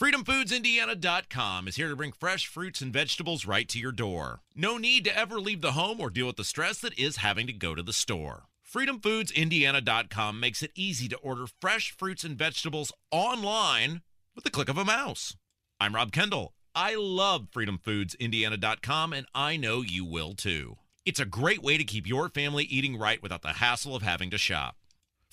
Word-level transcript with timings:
FreedomFoodsIndiana.com 0.00 1.66
is 1.66 1.74
here 1.74 1.88
to 1.88 1.96
bring 1.96 2.12
fresh 2.12 2.46
fruits 2.46 2.80
and 2.80 2.92
vegetables 2.92 3.46
right 3.46 3.68
to 3.68 3.80
your 3.80 3.90
door. 3.90 4.42
No 4.54 4.76
need 4.76 5.02
to 5.06 5.18
ever 5.18 5.40
leave 5.40 5.60
the 5.60 5.72
home 5.72 6.00
or 6.00 6.08
deal 6.08 6.28
with 6.28 6.36
the 6.36 6.44
stress 6.44 6.78
that 6.78 6.96
is 6.96 7.16
having 7.16 7.48
to 7.48 7.52
go 7.52 7.74
to 7.74 7.82
the 7.82 7.92
store. 7.92 8.44
FreedomFoodsIndiana.com 8.72 10.38
makes 10.38 10.62
it 10.62 10.70
easy 10.76 11.08
to 11.08 11.16
order 11.16 11.46
fresh 11.60 11.90
fruits 11.90 12.22
and 12.22 12.38
vegetables 12.38 12.92
online 13.10 14.02
with 14.36 14.44
the 14.44 14.52
click 14.52 14.68
of 14.68 14.78
a 14.78 14.84
mouse. 14.84 15.34
I'm 15.80 15.96
Rob 15.96 16.12
Kendall. 16.12 16.52
I 16.76 16.94
love 16.94 17.48
FreedomFoodsIndiana.com, 17.50 19.12
and 19.12 19.26
I 19.34 19.56
know 19.56 19.80
you 19.80 20.04
will 20.04 20.34
too. 20.34 20.76
It's 21.04 21.18
a 21.18 21.26
great 21.26 21.60
way 21.60 21.76
to 21.76 21.82
keep 21.82 22.06
your 22.06 22.28
family 22.28 22.62
eating 22.62 22.96
right 22.96 23.20
without 23.20 23.42
the 23.42 23.54
hassle 23.54 23.96
of 23.96 24.02
having 24.02 24.30
to 24.30 24.38
shop. 24.38 24.76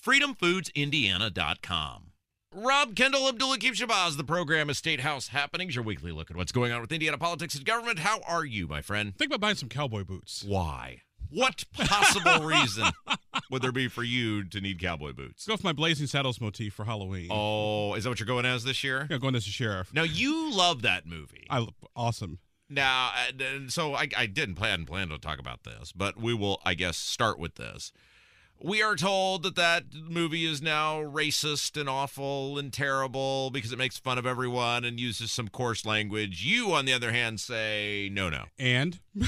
FreedomFoodsIndiana.com. 0.03 2.13
Rob 2.57 2.95
Kendall, 2.95 3.27
Abdul 3.27 3.51
Hakim 3.51 3.73
Shabazz. 3.73 4.15
The 4.15 4.23
program 4.23 4.69
is 4.69 4.77
State 4.77 5.01
House 5.01 5.27
Happenings, 5.27 5.75
your 5.75 5.83
weekly 5.83 6.13
look 6.13 6.31
at 6.31 6.37
what's 6.37 6.53
going 6.53 6.71
on 6.71 6.79
with 6.79 6.89
Indiana 6.89 7.17
politics 7.17 7.53
and 7.53 7.65
government. 7.65 7.99
How 7.99 8.21
are 8.25 8.45
you, 8.45 8.65
my 8.65 8.81
friend? 8.81 9.13
Think 9.13 9.29
about 9.29 9.41
buying 9.41 9.57
some 9.57 9.67
cowboy 9.67 10.05
boots. 10.05 10.41
Why? 10.47 11.01
What 11.29 11.65
possible 11.73 12.45
reason 12.45 12.85
would 13.51 13.61
there 13.61 13.73
be 13.73 13.89
for 13.89 14.03
you 14.03 14.45
to 14.45 14.61
need 14.61 14.79
cowboy 14.79 15.11
boots? 15.11 15.45
Go 15.45 15.57
for 15.57 15.67
my 15.67 15.73
Blazing 15.73 16.07
Saddles 16.07 16.39
motif 16.39 16.73
for 16.73 16.85
Halloween. 16.85 17.27
Oh, 17.29 17.93
is 17.95 18.05
that 18.05 18.09
what 18.09 18.21
you're 18.21 18.27
going 18.27 18.45
as 18.45 18.63
this 18.63 18.85
year? 18.85 19.05
Yeah, 19.09 19.17
going 19.17 19.35
as 19.35 19.45
a 19.47 19.49
sheriff. 19.49 19.93
Now 19.93 20.03
you 20.03 20.49
love 20.53 20.81
that 20.83 21.05
movie. 21.05 21.47
I 21.49 21.67
awesome. 21.93 22.39
Now, 22.69 23.11
uh, 23.37 23.67
so 23.67 23.95
I, 23.95 24.07
I 24.15 24.27
didn't 24.27 24.55
plan 24.55 24.85
plan 24.85 25.09
to 25.09 25.17
talk 25.17 25.39
about 25.39 25.65
this, 25.65 25.91
but 25.91 26.15
we 26.17 26.33
will, 26.33 26.61
I 26.65 26.73
guess, 26.73 26.95
start 26.95 27.37
with 27.37 27.55
this. 27.55 27.91
We 28.61 28.81
are 28.81 28.95
told 28.95 29.43
that 29.43 29.55
that 29.55 29.83
movie 29.93 30.45
is 30.45 30.61
now 30.61 31.01
racist 31.01 31.79
and 31.79 31.89
awful 31.89 32.57
and 32.57 32.71
terrible 32.71 33.49
because 33.51 33.71
it 33.71 33.77
makes 33.77 33.97
fun 33.97 34.17
of 34.17 34.25
everyone 34.25 34.85
and 34.85 34.99
uses 34.99 35.31
some 35.31 35.49
coarse 35.49 35.85
language. 35.85 36.43
You, 36.43 36.71
on 36.73 36.85
the 36.85 36.93
other 36.93 37.11
hand, 37.11 37.39
say 37.39 38.09
no, 38.11 38.29
no. 38.29 38.45
And 38.57 38.99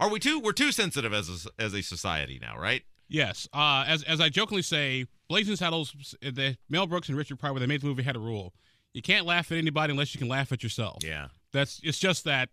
are 0.00 0.10
we 0.10 0.20
too? 0.20 0.38
We're 0.38 0.52
too 0.52 0.72
sensitive 0.72 1.12
as 1.12 1.46
a, 1.46 1.62
as 1.62 1.74
a 1.74 1.82
society 1.82 2.38
now, 2.40 2.58
right? 2.58 2.82
Yes. 3.08 3.48
Uh, 3.52 3.84
as 3.86 4.02
as 4.02 4.20
I 4.20 4.28
jokingly 4.28 4.62
say, 4.62 5.06
Blazing 5.28 5.56
Saddles, 5.56 6.16
the 6.20 6.56
Mel 6.68 6.86
Brooks 6.86 7.08
and 7.08 7.16
Richard 7.16 7.38
Pryor, 7.38 7.52
when 7.52 7.60
they 7.60 7.66
made 7.66 7.80
the 7.80 7.86
movie, 7.86 8.02
had 8.02 8.16
a 8.16 8.20
rule: 8.20 8.52
you 8.92 9.02
can't 9.02 9.26
laugh 9.26 9.50
at 9.52 9.58
anybody 9.58 9.92
unless 9.92 10.14
you 10.14 10.18
can 10.18 10.28
laugh 10.28 10.52
at 10.52 10.62
yourself. 10.62 10.98
Yeah. 11.04 11.28
That's 11.52 11.80
it's 11.82 11.98
just 11.98 12.24
that 12.24 12.50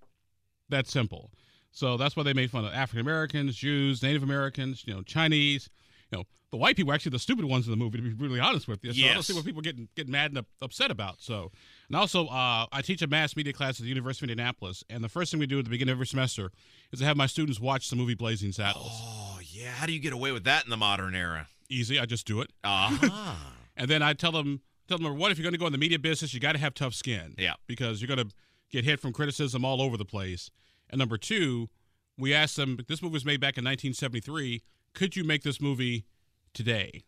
that 0.69 0.87
simple. 0.87 1.31
So 1.73 1.97
that's 1.97 2.15
why 2.15 2.21
they 2.23 2.33
made 2.33 2.51
fun 2.51 2.65
of 2.65 2.73
African 2.73 2.99
Americans, 2.99 3.55
Jews, 3.55 4.01
Native 4.03 4.23
Americans, 4.23 4.83
you 4.85 4.93
know, 4.93 5.01
Chinese. 5.01 5.69
You 6.11 6.19
know, 6.19 6.23
the 6.51 6.57
white 6.57 6.75
people 6.75 6.93
actually 6.93 7.09
the 7.09 7.19
stupid 7.19 7.45
ones 7.45 7.65
in 7.65 7.71
the 7.71 7.77
movie. 7.77 7.97
To 7.97 8.03
be 8.03 8.13
really 8.13 8.39
honest 8.39 8.67
with 8.67 8.83
you, 8.83 8.93
so 8.93 8.99
yes. 8.99 9.09
I 9.09 9.13
don't 9.15 9.23
see 9.23 9.33
what 9.33 9.43
people 9.43 9.63
getting 9.63 9.89
getting 9.95 10.11
mad 10.11 10.31
and 10.31 10.45
upset 10.61 10.91
about. 10.91 11.19
So, 11.19 11.51
and 11.87 11.97
also, 11.97 12.27
uh, 12.27 12.67
I 12.71 12.81
teach 12.83 13.01
a 13.01 13.07
mass 13.07 13.35
media 13.35 13.53
class 13.53 13.79
at 13.79 13.83
the 13.83 13.89
University 13.89 14.27
of 14.27 14.29
Indianapolis, 14.29 14.83
and 14.87 15.03
the 15.03 15.09
first 15.09 15.31
thing 15.31 15.39
we 15.39 15.47
do 15.47 15.57
at 15.57 15.65
the 15.65 15.71
beginning 15.71 15.93
of 15.93 15.97
every 15.97 16.05
semester 16.05 16.51
is 16.91 16.99
to 16.99 17.05
have 17.05 17.17
my 17.17 17.25
students 17.25 17.59
watch 17.59 17.89
the 17.89 17.95
movie 17.95 18.13
Blazing 18.13 18.51
Saddles. 18.51 18.91
Oh 18.91 19.39
yeah, 19.51 19.71
how 19.71 19.87
do 19.87 19.93
you 19.93 19.99
get 19.99 20.13
away 20.13 20.31
with 20.31 20.43
that 20.43 20.63
in 20.63 20.69
the 20.69 20.77
modern 20.77 21.15
era? 21.15 21.47
Easy, 21.69 21.99
I 21.99 22.05
just 22.05 22.27
do 22.27 22.41
it. 22.41 22.51
Uh-huh. 22.63 23.33
and 23.77 23.89
then 23.89 24.03
I 24.03 24.13
tell 24.13 24.31
them, 24.31 24.61
tell 24.87 24.99
them, 24.99 25.17
what 25.17 25.31
if 25.31 25.39
you're 25.39 25.43
going 25.43 25.53
to 25.53 25.59
go 25.59 25.65
in 25.65 25.71
the 25.71 25.79
media 25.79 25.97
business, 25.97 26.35
you 26.35 26.39
got 26.39 26.51
to 26.51 26.59
have 26.59 26.75
tough 26.75 26.93
skin. 26.93 27.33
Yeah, 27.35 27.53
because 27.65 27.99
you're 27.99 28.15
going 28.15 28.29
to 28.29 28.35
get 28.69 28.85
hit 28.85 28.99
from 28.99 29.11
criticism 29.11 29.65
all 29.65 29.81
over 29.81 29.97
the 29.97 30.05
place. 30.05 30.51
And 30.93 30.99
number 30.99 31.17
two 31.17 31.69
we 32.17 32.33
asked 32.33 32.55
them, 32.55 32.77
this 32.87 33.01
movie 33.01 33.13
was 33.13 33.25
made 33.25 33.39
back 33.39 33.57
in 33.57 33.63
1973. 33.63 34.61
Could 34.93 35.15
you 35.15 35.23
make 35.23 35.41
this 35.41 35.59
movie 35.59 36.05
today? 36.53 37.03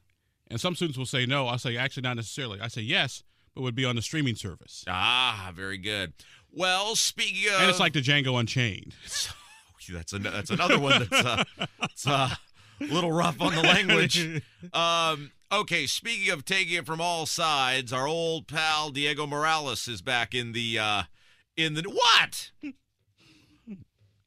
And 0.50 0.60
some 0.60 0.76
students 0.76 0.98
will 0.98 1.06
say 1.06 1.28
no. 1.28 1.48
I'll 1.48 1.60
say, 1.60 1.78
actually, 1.78 2.02
not 2.02 2.16
necessarily. 2.16 2.60
I 2.60 2.68
say 2.68 2.82
yes, 2.82 3.24
but 3.54 3.62
would 3.62 3.76
be 3.76 3.86
on 3.86 3.96
the 3.96 4.02
streaming 4.02 4.36
service. 4.36 4.84
Ah, 4.88 5.52
very 5.56 5.78
good. 5.78 6.14
Well, 6.52 6.96
speaking 6.96 7.54
of. 7.54 7.62
And 7.62 7.70
it's 7.70 7.80
like 7.80 7.94
the 7.94 8.02
Django 8.02 8.40
Unchained. 8.40 8.96
that's, 9.92 10.14
a, 10.14 10.18
that's 10.18 10.50
another 10.50 10.80
one 10.80 11.08
that's 11.12 11.26
uh, 11.26 11.44
uh, 12.08 12.30
a 12.82 12.84
little 12.86 13.12
rough 13.12 13.40
on 13.40 13.54
the 13.54 13.62
language. 13.62 14.44
Um, 14.74 15.32
okay, 15.52 15.86
speaking 15.86 16.34
of 16.34 16.44
taking 16.44 16.74
it 16.74 16.88
from 16.88 17.00
all 17.00 17.28
sides, 17.28 17.94
our 17.94 18.08
old 18.08 18.48
pal 18.48 18.90
Diego 18.90 19.28
Morales 19.28 19.88
is 19.88 20.02
back 20.02 20.34
in 20.34 20.54
the. 20.54 20.80
Uh, 20.80 21.04
in 21.56 21.76
the 21.76 21.84
what? 21.84 22.52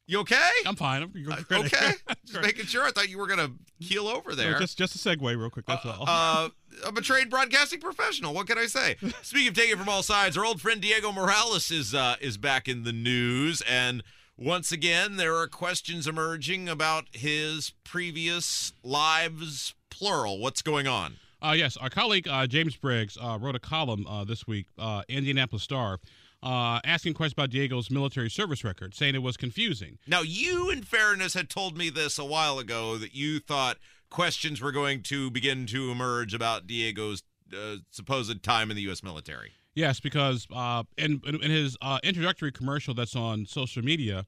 You 0.08 0.20
okay? 0.20 0.50
I'm 0.64 0.74
fine. 0.74 1.02
I'm 1.02 1.12
uh, 1.30 1.58
okay. 1.58 1.92
just 2.26 2.40
making 2.40 2.64
sure. 2.64 2.82
I 2.82 2.90
thought 2.90 3.10
you 3.10 3.18
were 3.18 3.26
gonna 3.26 3.50
keel 3.78 4.08
over 4.08 4.34
there. 4.34 4.52
No, 4.52 4.58
just 4.58 4.78
just 4.78 4.94
a 4.94 4.98
segue, 4.98 5.20
real 5.22 5.50
quick. 5.50 5.66
That's 5.66 5.84
uh, 5.84 5.96
all. 6.00 6.04
Uh, 6.08 6.48
I'm 6.86 6.96
a 6.96 7.02
trained 7.02 7.28
broadcasting 7.28 7.78
professional. 7.78 8.32
What 8.32 8.46
can 8.46 8.56
I 8.56 8.64
say? 8.64 8.96
Speaking 9.22 9.48
of 9.48 9.54
taking 9.54 9.76
from 9.76 9.90
all 9.90 10.02
sides, 10.02 10.38
our 10.38 10.46
old 10.46 10.62
friend 10.62 10.80
Diego 10.80 11.12
Morales 11.12 11.70
is 11.70 11.94
uh, 11.94 12.16
is 12.22 12.38
back 12.38 12.68
in 12.68 12.84
the 12.84 12.92
news, 12.92 13.62
and 13.68 14.02
once 14.38 14.72
again 14.72 15.16
there 15.16 15.36
are 15.36 15.46
questions 15.46 16.06
emerging 16.06 16.70
about 16.70 17.04
his 17.12 17.74
previous 17.84 18.72
lives, 18.82 19.74
plural. 19.90 20.38
What's 20.38 20.62
going 20.62 20.86
on? 20.86 21.16
Uh, 21.42 21.54
yes, 21.54 21.76
our 21.76 21.90
colleague 21.90 22.26
uh, 22.26 22.46
James 22.46 22.76
Briggs 22.76 23.18
uh, 23.20 23.38
wrote 23.38 23.54
a 23.54 23.60
column 23.60 24.06
uh, 24.06 24.24
this 24.24 24.46
week, 24.46 24.66
uh, 24.78 25.02
Indianapolis 25.06 25.62
Star, 25.62 26.00
uh, 26.42 26.80
asking 26.84 27.14
questions 27.14 27.32
about 27.34 27.50
Diego's 27.50 27.90
military 27.90 28.30
service 28.30 28.64
record, 28.64 28.94
saying 28.94 29.14
it 29.14 29.22
was 29.22 29.36
confusing. 29.36 29.98
Now, 30.06 30.22
you, 30.22 30.70
in 30.70 30.82
fairness, 30.82 31.34
had 31.34 31.50
told 31.50 31.76
me 31.76 31.90
this 31.90 32.18
a 32.18 32.24
while 32.24 32.58
ago 32.58 32.96
that 32.96 33.14
you 33.14 33.40
thought 33.40 33.78
questions 34.10 34.60
were 34.60 34.72
going 34.72 35.02
to 35.04 35.30
begin 35.30 35.66
to 35.66 35.90
emerge 35.90 36.34
about 36.34 36.66
Diego's 36.66 37.22
uh, 37.52 37.76
supposed 37.90 38.42
time 38.42 38.70
in 38.70 38.76
the 38.76 38.82
U.S. 38.82 39.02
military. 39.02 39.52
Yes, 39.74 40.00
because 40.00 40.46
uh, 40.52 40.82
in, 40.96 41.20
in 41.24 41.50
his 41.50 41.76
uh, 41.82 41.98
introductory 42.02 42.50
commercial 42.50 42.94
that's 42.94 43.14
on 43.14 43.46
social 43.46 43.84
media, 43.84 44.24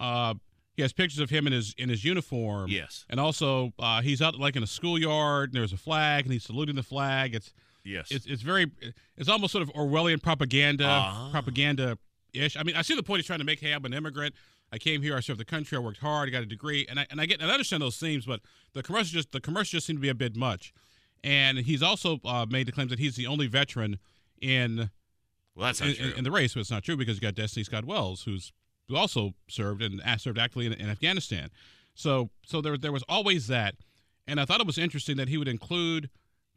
uh, 0.00 0.34
he 0.74 0.82
has 0.82 0.92
pictures 0.92 1.20
of 1.20 1.30
him 1.30 1.46
in 1.46 1.52
his 1.52 1.74
in 1.78 1.88
his 1.88 2.04
uniform. 2.04 2.70
Yes, 2.70 3.04
and 3.08 3.20
also 3.20 3.72
uh, 3.78 4.00
he's 4.00 4.22
out 4.22 4.36
like 4.36 4.56
in 4.56 4.62
a 4.62 4.66
schoolyard. 4.66 5.50
And 5.50 5.60
there's 5.60 5.72
a 5.72 5.76
flag, 5.76 6.24
and 6.24 6.32
he's 6.32 6.44
saluting 6.44 6.76
the 6.76 6.82
flag. 6.82 7.34
It's 7.34 7.52
Yes. 7.84 8.10
It's, 8.10 8.26
it's 8.26 8.42
very, 8.42 8.70
it's 9.16 9.28
almost 9.28 9.52
sort 9.52 9.62
of 9.62 9.72
Orwellian 9.72 10.22
propaganda, 10.22 10.86
uh-huh. 10.86 11.30
propaganda 11.30 11.98
ish. 12.32 12.56
I 12.56 12.62
mean, 12.62 12.76
I 12.76 12.82
see 12.82 12.94
the 12.94 13.02
point 13.02 13.20
he's 13.20 13.26
trying 13.26 13.38
to 13.38 13.44
make. 13.44 13.60
Hey, 13.60 13.72
I'm 13.72 13.84
an 13.84 13.94
immigrant. 13.94 14.34
I 14.72 14.78
came 14.78 15.02
here. 15.02 15.16
I 15.16 15.20
served 15.20 15.40
the 15.40 15.44
country. 15.44 15.76
I 15.76 15.80
worked 15.80 15.98
hard. 15.98 16.28
I 16.28 16.32
got 16.32 16.42
a 16.42 16.46
degree, 16.46 16.86
and 16.88 17.00
I 17.00 17.06
and 17.10 17.20
I 17.20 17.26
get 17.26 17.40
and 17.40 17.50
I 17.50 17.54
understand 17.54 17.82
those 17.82 17.96
themes, 17.96 18.26
but 18.26 18.40
the 18.74 18.82
commercial 18.82 19.12
just 19.12 19.32
the 19.32 19.40
commercial 19.40 19.78
just 19.78 19.86
seemed 19.86 19.98
to 19.98 20.02
be 20.02 20.08
a 20.08 20.14
bit 20.14 20.36
much. 20.36 20.72
And 21.24 21.58
he's 21.58 21.82
also 21.82 22.20
uh, 22.24 22.46
made 22.48 22.68
the 22.68 22.72
claims 22.72 22.90
that 22.90 22.98
he's 22.98 23.16
the 23.16 23.26
only 23.26 23.46
veteran 23.46 23.98
in 24.40 24.90
well, 25.54 25.66
that's 25.66 25.80
not 25.80 25.90
in. 25.90 26.12
In, 26.12 26.18
in, 26.18 26.24
the 26.24 26.30
race, 26.30 26.54
but 26.54 26.60
it's 26.60 26.70
not 26.70 26.84
true 26.84 26.96
because 26.96 27.16
you 27.16 27.20
got 27.20 27.34
Destiny 27.34 27.64
Scott 27.64 27.84
Wells, 27.84 28.22
who's 28.22 28.52
who 28.88 28.96
also 28.96 29.34
served 29.48 29.82
and 29.82 30.00
served 30.20 30.38
actively 30.38 30.66
in, 30.66 30.74
in 30.74 30.88
Afghanistan. 30.88 31.50
So 31.94 32.30
so 32.44 32.60
there 32.60 32.76
there 32.76 32.92
was 32.92 33.04
always 33.08 33.46
that, 33.48 33.74
and 34.26 34.38
I 34.38 34.44
thought 34.44 34.60
it 34.60 34.66
was 34.66 34.78
interesting 34.78 35.16
that 35.16 35.28
he 35.28 35.38
would 35.38 35.48
include 35.48 36.10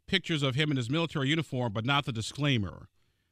pictures 0.06 0.42
of 0.42 0.54
him 0.54 0.70
in 0.70 0.76
his 0.76 0.90
military 0.90 1.28
uniform, 1.28 1.72
but 1.72 1.84
not 1.84 2.04
the 2.04 2.12
disclaimer 2.12 2.88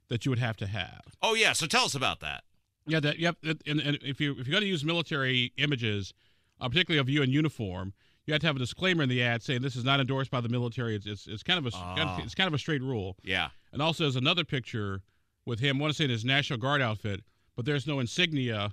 that 0.09 0.25
you 0.25 0.31
would 0.31 0.39
have 0.39 0.57
to 0.59 0.67
have. 0.67 1.03
Oh 1.23 1.35
yeah, 1.35 1.53
so 1.53 1.67
tell 1.67 1.85
us 1.85 1.95
about 1.95 2.21
that. 2.21 2.45
Yeah, 2.87 3.01
that 3.01 3.19
yep. 3.19 3.37
And, 3.43 3.81
and 3.81 3.99
if 4.03 4.21
you 4.21 4.33
if 4.33 4.47
you're 4.47 4.53
going 4.53 4.63
to 4.63 4.69
use 4.69 4.85
military 4.85 5.53
images, 5.57 6.13
uh, 6.61 6.69
particularly 6.69 6.99
of 6.99 7.09
you 7.09 7.23
in 7.23 7.31
uniform, 7.31 7.93
you 8.27 8.35
have 8.35 8.41
to 8.41 8.47
have 8.47 8.57
a 8.57 8.61
disclaimer 8.61 9.03
in 9.03 9.09
the 9.09 9.23
ad 9.23 9.43
saying 9.43 9.63
this 9.63 9.77
is 9.77 9.85
not 9.85 10.01
endorsed 10.01 10.31
by 10.31 10.41
the 10.41 10.49
military. 10.49 10.97
It's 10.97 11.07
it's, 11.07 11.27
it's 11.27 11.43
kind 11.43 11.59
of 11.59 11.67
a 11.67 11.71
kind 11.71 12.01
of, 12.01 12.09
ah. 12.09 12.21
it's 12.23 12.35
kind 12.35 12.49
of 12.49 12.55
a 12.55 12.59
straight 12.59 12.83
rule. 12.83 13.17
Yeah. 13.23 13.49
And 13.73 13.81
also, 13.81 14.05
there's 14.05 14.17
another 14.17 14.45
picture 14.45 15.03
with 15.47 15.61
him. 15.61 15.77
I 15.77 15.81
want 15.81 15.93
to 15.93 15.97
say 15.97 16.05
in 16.05 16.11
his 16.11 16.25
National 16.25 16.59
Guard 16.59 16.83
outfit, 16.83 17.23
but 17.55 17.65
there's 17.65 17.87
no 17.87 18.01
insignia 18.01 18.73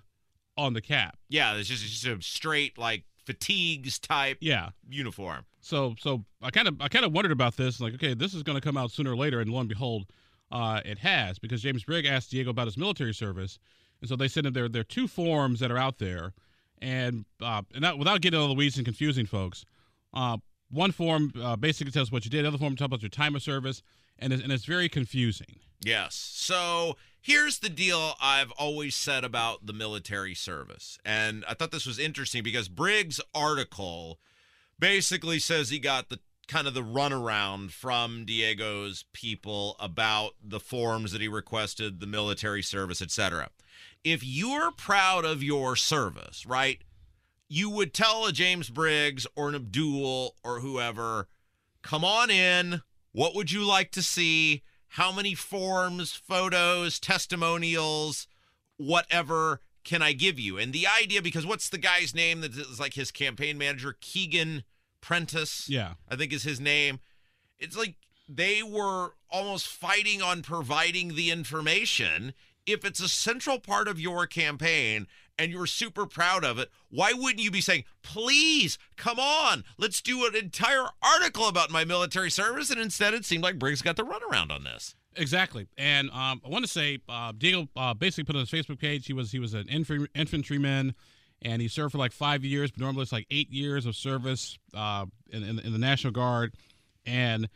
on 0.58 0.74
the 0.74 0.82
cap. 0.82 1.18
Yeah, 1.30 1.56
it's 1.56 1.70
just, 1.70 1.84
it's 1.84 2.02
just 2.02 2.06
a 2.06 2.22
straight 2.22 2.78
like 2.78 3.04
fatigues 3.26 4.00
type 4.00 4.38
yeah 4.40 4.70
uniform. 4.90 5.46
So 5.68 5.96
so 6.00 6.24
I 6.42 6.50
kind 6.50 6.68
of 6.68 6.82
I 6.82 6.88
kind 6.88 7.06
of 7.06 7.12
wondered 7.14 7.32
about 7.32 7.58
this. 7.58 7.80
Like, 7.82 7.94
okay, 7.96 8.14
this 8.14 8.34
is 8.34 8.44
going 8.44 8.58
to 8.58 8.62
come 8.62 8.78
out 8.78 8.92
sooner 8.92 9.12
or 9.12 9.18
later, 9.18 9.40
and 9.40 9.52
lo 9.52 9.60
and 9.60 9.70
behold, 9.70 10.06
uh, 10.52 10.82
it 10.86 11.00
has 11.00 11.40
because 11.40 11.62
James 11.62 11.84
Briggs 11.84 12.08
asked 12.08 12.32
Diego 12.32 12.50
about 12.50 12.68
his 12.68 12.78
military 12.78 13.14
service, 13.14 13.60
and 14.02 14.10
so 14.10 14.16
they 14.16 14.28
said 14.28 14.46
that 14.46 14.54
there 14.54 14.70
there 14.70 14.82
are 14.82 14.86
two 14.86 15.08
forms 15.08 15.60
that 15.60 15.70
are 15.70 15.78
out 15.78 15.98
there, 16.00 16.34
and 16.82 17.26
uh, 17.42 17.62
and 17.76 17.84
that, 17.84 17.98
without 17.98 18.22
getting 18.22 18.40
all 18.40 18.48
the 18.48 18.54
weeds 18.54 18.78
and 18.78 18.86
confusing 18.86 19.26
folks, 19.26 19.66
uh, 20.14 20.38
one 20.72 20.92
form 20.92 21.32
uh, 21.42 21.56
basically 21.56 21.92
tells 21.92 22.12
what 22.12 22.24
you 22.24 22.32
did, 22.32 22.46
the 22.46 22.48
other 22.48 22.58
form 22.58 22.76
tells 22.76 22.88
about 22.88 23.02
your 23.02 23.10
time 23.10 23.36
of 23.36 23.42
service, 23.42 23.84
and 24.20 24.32
it's, 24.32 24.42
and 24.42 24.52
it's 24.52 24.66
very 24.66 24.90
confusing. 24.90 25.60
Yes. 25.84 26.16
So 26.16 26.98
here's 27.22 27.60
the 27.60 27.70
deal 27.70 28.14
I've 28.22 28.52
always 28.52 28.96
said 28.96 29.24
about 29.24 29.66
the 29.66 29.74
military 29.74 30.34
service. 30.34 30.98
And 31.06 31.46
I 31.48 31.54
thought 31.54 31.72
this 31.72 31.86
was 31.86 32.00
interesting 32.00 32.42
because 32.42 32.68
Briggs' 32.68 33.22
article 33.34 34.20
basically 34.80 35.40
says 35.40 35.70
he 35.70 35.80
got 35.80 36.10
the 36.10 36.20
kind 36.48 36.68
of 36.68 36.74
the 36.74 36.82
runaround 36.82 37.72
from 37.72 38.26
Diego's 38.26 39.06
people 39.12 39.76
about 39.80 40.32
the 40.42 40.60
forms 40.60 41.12
that 41.12 41.22
he 41.22 41.28
requested, 41.28 42.00
the 42.00 42.08
military 42.08 42.64
service, 42.64 43.02
etc. 43.02 43.50
If 44.04 44.24
you're 44.24 44.72
proud 44.72 45.26
of 45.26 45.44
your 45.44 45.76
service, 45.76 46.46
right, 46.46 46.82
you 47.50 47.70
would 47.70 47.94
tell 47.94 48.26
a 48.26 48.32
James 48.32 48.70
Briggs 48.70 49.28
or 49.36 49.50
an 49.50 49.56
Abdul 49.56 50.36
or 50.44 50.60
whoever, 50.62 51.28
come 51.82 52.06
on 52.06 52.30
in. 52.30 52.82
What 53.12 53.36
would 53.36 53.52
you 53.52 53.66
like 53.66 53.92
to 53.92 54.02
see? 54.02 54.64
how 54.92 55.12
many 55.12 55.36
forms, 55.36 56.14
photos, 56.14 57.00
testimonials, 57.00 58.28
whatever 58.78 59.62
can 59.88 60.02
I 60.02 60.12
give 60.12 60.38
you? 60.38 60.58
And 60.58 60.74
the 60.74 60.86
idea, 60.86 61.22
because 61.22 61.46
what's 61.46 61.70
the 61.70 61.78
guy's 61.78 62.14
name 62.14 62.42
that 62.42 62.54
is 62.54 62.78
like 62.78 62.96
his 62.96 63.10
campaign 63.10 63.58
manager, 63.58 63.96
Keegan 64.02 64.66
Prentice? 65.00 65.70
Yeah. 65.70 65.94
I 66.10 66.18
think 66.18 66.34
is 66.34 66.44
his 66.44 66.60
name. 66.60 67.00
It's 67.58 67.78
like 67.78 67.96
they 68.28 68.62
were 68.62 69.14
almost 69.30 69.68
fighting 69.70 70.22
on 70.22 70.42
providing 70.42 71.16
the 71.16 71.32
information. 71.32 72.34
If 72.66 72.84
it's 72.84 73.00
a 73.00 73.08
central 73.08 73.60
part 73.60 73.88
of 73.88 73.98
your 73.98 74.28
campaign 74.28 75.08
and 75.40 75.54
you're 75.54 75.66
super 75.66 76.06
proud 76.06 76.44
of 76.44 76.60
it, 76.60 76.70
why 76.90 77.14
wouldn't 77.14 77.42
you 77.42 77.50
be 77.50 77.62
saying, 77.62 77.86
please, 78.04 78.78
come 78.98 79.20
on, 79.20 79.64
let's 79.78 80.02
do 80.02 80.26
an 80.26 80.36
entire 80.36 80.88
article 81.02 81.48
about 81.48 81.72
my 81.72 81.86
military 81.86 82.30
service? 82.30 82.70
And 82.70 82.82
instead, 82.82 83.14
it 83.14 83.24
seemed 83.24 83.44
like 83.44 83.58
Briggs 83.58 83.82
got 83.82 83.96
the 83.96 84.04
runaround 84.04 84.52
on 84.52 84.66
this. 84.66 84.97
Exactly, 85.18 85.68
and 85.78 86.10
um, 86.12 86.42
I 86.46 86.50
want 86.50 86.64
to 86.64 86.70
say 86.70 87.00
uh, 87.10 87.34
Diego 87.36 87.68
uh, 87.76 87.94
basically 87.94 88.26
put 88.26 88.36
on 88.36 88.42
his 88.42 88.52
Facebook 88.52 88.80
page 88.80 89.08
he 89.08 89.14
was 89.14 89.32
he 89.32 89.40
was 89.40 89.54
an 89.54 89.68
infantry, 89.68 90.08
infantryman, 90.14 90.94
and 91.42 91.62
he 91.62 91.68
served 91.68 91.94
for 91.94 91.98
like 91.98 92.12
five 92.12 92.44
years, 92.44 92.72
but 92.72 92.82
normally 92.82 93.04
it's 93.04 93.12
like 93.12 93.26
eight 93.32 93.52
years 93.52 93.86
of 93.86 93.96
service 93.96 94.58
uh, 94.76 95.06
in, 95.32 95.44
in, 95.44 95.60
in 95.60 95.72
the 95.74 95.80
National 95.80 96.14
Guard, 96.14 96.54
and 97.06 97.50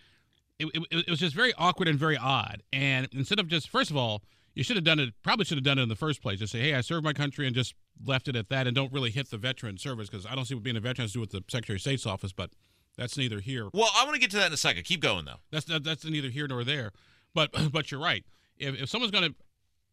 it, 0.60 0.68
it, 0.74 1.04
it 1.08 1.10
was 1.10 1.20
just 1.20 1.36
very 1.36 1.54
awkward 1.58 1.88
and 1.88 2.00
very 2.00 2.18
odd. 2.18 2.64
And 2.74 3.08
instead 3.12 3.40
of 3.40 3.48
just 3.48 3.70
first 3.70 3.92
of 3.92 3.98
all, 3.98 4.24
you 4.56 4.64
should 4.64 4.76
have 4.76 4.86
done 4.86 5.00
it. 5.00 5.14
Probably 5.24 5.46
should 5.46 5.58
have 5.58 5.64
done 5.64 5.80
it 5.80 5.84
in 5.84 5.90
the 5.90 5.96
first 5.96 6.22
place. 6.22 6.40
Just 6.40 6.52
say, 6.52 6.62
hey, 6.62 6.76
I 6.76 6.82
served 6.82 7.04
my 7.04 7.14
country, 7.14 7.46
and 7.46 7.56
just 7.56 7.76
left 8.06 8.28
it 8.28 8.36
at 8.36 8.50
that, 8.50 8.68
and 8.68 8.76
don't 8.76 8.92
really 8.92 9.12
hit 9.12 9.30
the 9.30 9.38
veteran 9.38 9.78
service 9.78 10.10
because 10.10 10.26
I 10.26 10.36
don't 10.36 10.46
see 10.46 10.56
what 10.56 10.64
being 10.64 10.78
a 10.78 10.82
veteran 10.82 11.04
has 11.04 11.12
to 11.12 11.18
do 11.18 11.20
with 11.22 11.32
the 11.32 11.44
Secretary 11.48 11.78
of 11.78 11.82
State's 11.82 12.06
office, 12.06 12.32
but. 12.34 12.50
That's 12.98 13.18
neither 13.18 13.40
here. 13.40 13.70
Well, 13.74 13.90
I 13.96 14.04
want 14.04 14.16
to 14.16 14.20
get 14.20 14.32
to 14.32 14.38
that 14.38 14.48
in 14.48 14.54
a 14.54 14.58
second. 14.58 14.84
Keep 14.84 15.00
going 15.00 15.24
though. 15.24 15.38
That's 15.50 15.66
that's 15.66 16.04
neither 16.04 16.28
here 16.28 16.46
nor 16.46 16.66
there. 16.66 16.92
But 17.34 17.52
but 17.72 17.92
you're 17.92 18.02
right. 18.02 18.24
If, 18.58 18.82
if 18.84 18.90
someone's 18.90 19.12
gonna 19.12 19.34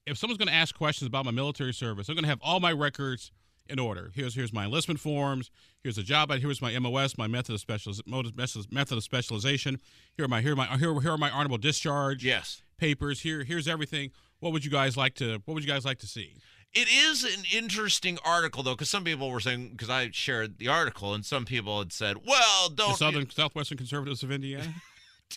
if 0.07 0.19
someone's 0.19 0.39
gonna 0.39 0.53
ask 0.53 0.75
questions 0.75 1.07
about 1.07 1.25
my 1.25 1.31
military 1.31 1.73
service, 1.75 2.09
I'm 2.09 2.15
gonna 2.15 2.29
have 2.29 2.41
all 2.43 2.61
my 2.61 2.73
records 2.73 3.33
in 3.69 3.79
order. 3.79 4.11
Here's 4.15 4.35
here's 4.35 4.53
my 4.53 4.65
enlistment 4.65 5.01
forms. 5.01 5.51
Here's 5.83 5.97
the 5.97 6.03
job. 6.03 6.31
Here's 6.33 6.63
my 6.63 6.77
MOS, 6.79 7.19
my 7.19 7.27
method 7.27 7.55
of 7.55 7.61
special 7.61 7.93
method 8.07 8.99
of 8.99 9.03
specialization. 9.03 9.79
Here 10.17 10.25
are 10.25 10.29
my 10.29 10.41
here 10.41 10.53
are 10.53 10.57
my 10.57 10.67
here, 10.77 11.01
here 11.01 11.13
are 11.13 11.19
my 11.19 11.31
honorable 11.31 11.59
discharge. 11.59 12.25
Yes. 12.25 12.63
Papers. 12.79 13.21
Here 13.21 13.45
here's 13.45 13.69
everything. 13.69 14.11
What 14.41 14.53
would 14.53 14.65
you 14.65 14.71
guys 14.71 14.97
like 14.97 15.15
to 15.17 15.43
What 15.45 15.55
would 15.55 15.65
you 15.65 15.71
guys 15.71 15.85
like 15.85 15.99
to 16.01 16.07
see? 16.07 16.35
It 16.75 16.89
is 16.89 17.25
an 17.25 17.45
interesting 17.53 18.19
article 18.25 18.63
though, 18.63 18.75
because 18.75 18.91
some 18.91 19.03
people 19.03 19.31
were 19.31 19.41
saying 19.41 19.71
because 19.71 19.89
I 19.89 20.11
shared 20.13 20.59
the 20.59 20.69
article, 20.69 21.15
and 21.15 21.25
some 21.25 21.45
people 21.47 21.79
had 21.79 21.93
said, 21.93 22.19
"Well, 22.27 22.69
don't 22.69 22.91
the 22.91 22.97
Southern 22.97 23.31
Southwestern 23.31 23.79
Conservatives 23.79 24.23
of 24.23 24.31
Indiana." 24.31 24.75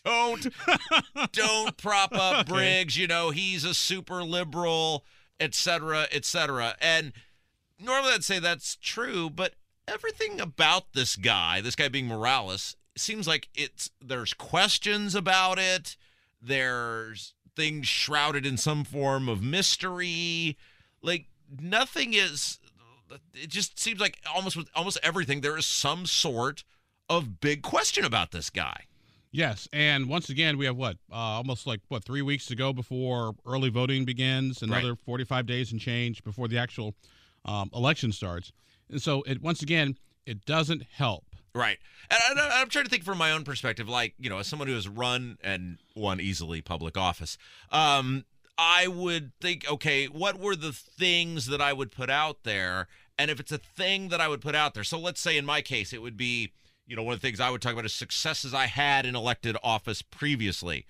don't 0.03 0.47
don't 1.31 1.77
prop 1.77 2.13
up 2.13 2.33
Okay. 2.41 2.53
Briggs. 2.53 2.97
You 2.97 3.07
know 3.07 3.29
he's 3.31 3.63
a 3.63 3.73
super 3.73 4.23
liberal, 4.23 5.05
et 5.39 5.53
cetera, 5.55 6.07
et 6.11 6.25
cetera. 6.25 6.75
And 6.81 7.13
normally 7.79 8.13
I'd 8.13 8.23
say 8.23 8.39
that's 8.39 8.75
true, 8.75 9.29
but 9.29 9.53
everything 9.87 10.39
about 10.39 10.93
this 10.93 11.15
guy, 11.15 11.61
this 11.61 11.75
guy 11.75 11.87
being 11.87 12.07
Morales, 12.07 12.75
seems 12.95 13.27
like 13.27 13.49
it's 13.55 13.89
there's 14.01 14.33
questions 14.33 15.15
about 15.15 15.59
it. 15.59 15.95
There's 16.41 17.33
things 17.55 17.87
shrouded 17.87 18.45
in 18.45 18.57
some 18.57 18.83
form 18.83 19.27
of 19.29 19.43
mystery. 19.43 20.57
Like 21.01 21.27
nothing 21.59 22.13
is. 22.13 22.59
It 23.33 23.49
just 23.49 23.77
seems 23.77 23.99
like 23.99 24.19
almost 24.33 24.55
with 24.55 24.69
almost 24.73 24.97
everything 25.03 25.41
there 25.41 25.57
is 25.57 25.65
some 25.65 26.05
sort 26.05 26.63
of 27.09 27.41
big 27.41 27.61
question 27.61 28.05
about 28.05 28.31
this 28.31 28.49
guy. 28.49 28.85
Yes, 29.31 29.67
and 29.71 30.09
once 30.09 30.29
again, 30.29 30.57
we 30.57 30.65
have 30.65 30.75
what 30.75 30.97
uh, 31.11 31.15
almost 31.15 31.65
like 31.65 31.79
what 31.87 32.03
three 32.03 32.21
weeks 32.21 32.45
to 32.47 32.55
go 32.55 32.73
before 32.73 33.33
early 33.45 33.69
voting 33.69 34.03
begins. 34.03 34.61
Another 34.61 34.89
Right. 34.89 34.99
forty-five 35.05 35.45
days 35.45 35.71
and 35.71 35.79
change 35.79 36.23
before 36.23 36.49
the 36.49 36.57
actual 36.57 36.95
um, 37.45 37.69
election 37.73 38.11
starts. 38.11 38.51
And 38.89 39.01
so, 39.01 39.21
it 39.21 39.41
once 39.41 39.61
again, 39.61 39.97
it 40.25 40.45
doesn't 40.45 40.83
help. 40.83 41.23
Right. 41.55 41.77
And 42.09 42.39
I, 42.39 42.61
I'm 42.61 42.69
trying 42.69 42.85
to 42.85 42.89
think 42.89 43.03
from 43.03 43.17
my 43.17 43.31
own 43.31 43.43
perspective, 43.43 43.87
like, 43.87 44.15
you 44.19 44.29
know, 44.29 44.39
as 44.39 44.47
someone 44.47 44.67
who 44.67 44.73
has 44.75 44.87
run 44.87 45.37
and 45.41 45.77
won 45.95 46.19
easily 46.19 46.61
public 46.61 46.97
office, 46.97 47.37
um, 47.71 48.25
I 48.57 48.87
would 48.87 49.31
think, 49.39 49.69
okay, 49.69 50.05
what 50.05 50.39
were 50.39 50.55
the 50.55 50.71
things 50.73 51.45
that 51.47 51.61
I 51.61 51.73
would 51.73 51.91
put 51.91 52.09
out 52.09 52.43
there? 52.43 52.87
And 53.17 53.31
if 53.31 53.39
it's 53.39 53.51
a 53.51 53.57
thing 53.57 54.09
that 54.09 54.19
I 54.21 54.27
would 54.27 54.41
put 54.41 54.55
out 54.55 54.73
there, 54.73 54.83
so 54.83 54.99
let's 54.99 55.21
say 55.21 55.37
in 55.37 55.45
my 55.45 55.61
case, 55.61 55.93
it 55.93 56.01
would 56.01 56.17
be, 56.17 56.51
you 56.91 56.97
know, 56.97 57.03
one 57.03 57.13
of 57.13 57.21
the 57.21 57.25
things 57.25 57.39
I 57.39 57.49
would 57.49 57.61
talk 57.61 57.71
about 57.71 57.85
is 57.85 57.93
successes 57.93 58.53
I 58.53 58.65
had 58.65 59.05
in 59.05 59.15
elected 59.15 59.55
office 59.63 60.01
previously. 60.01 60.85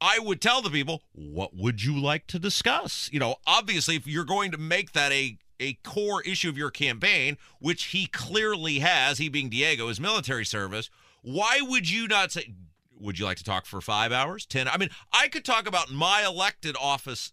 I 0.00 0.18
would 0.18 0.40
tell 0.40 0.62
the 0.62 0.68
people, 0.68 1.04
what 1.12 1.54
would 1.54 1.84
you 1.84 1.96
like 1.96 2.26
to 2.26 2.40
discuss? 2.40 3.08
You 3.12 3.20
know, 3.20 3.36
obviously, 3.46 3.94
if 3.94 4.04
you're 4.04 4.24
going 4.24 4.50
to 4.50 4.58
make 4.58 4.94
that 4.94 5.12
a 5.12 5.38
a 5.60 5.74
core 5.84 6.22
issue 6.22 6.48
of 6.48 6.58
your 6.58 6.72
campaign, 6.72 7.38
which 7.60 7.84
he 7.84 8.06
clearly 8.06 8.80
has, 8.80 9.18
he 9.18 9.28
being 9.28 9.48
Diego, 9.48 9.86
his 9.86 10.00
military 10.00 10.44
service, 10.44 10.90
why 11.22 11.60
would 11.60 11.88
you 11.88 12.08
not 12.08 12.32
say, 12.32 12.52
would 12.98 13.16
you 13.16 13.24
like 13.24 13.36
to 13.36 13.44
talk 13.44 13.64
for 13.64 13.80
five 13.80 14.10
hours, 14.10 14.44
10? 14.44 14.66
I 14.66 14.76
mean, 14.76 14.90
I 15.12 15.28
could 15.28 15.44
talk 15.44 15.68
about 15.68 15.92
my 15.92 16.24
elected 16.26 16.74
office 16.80 17.30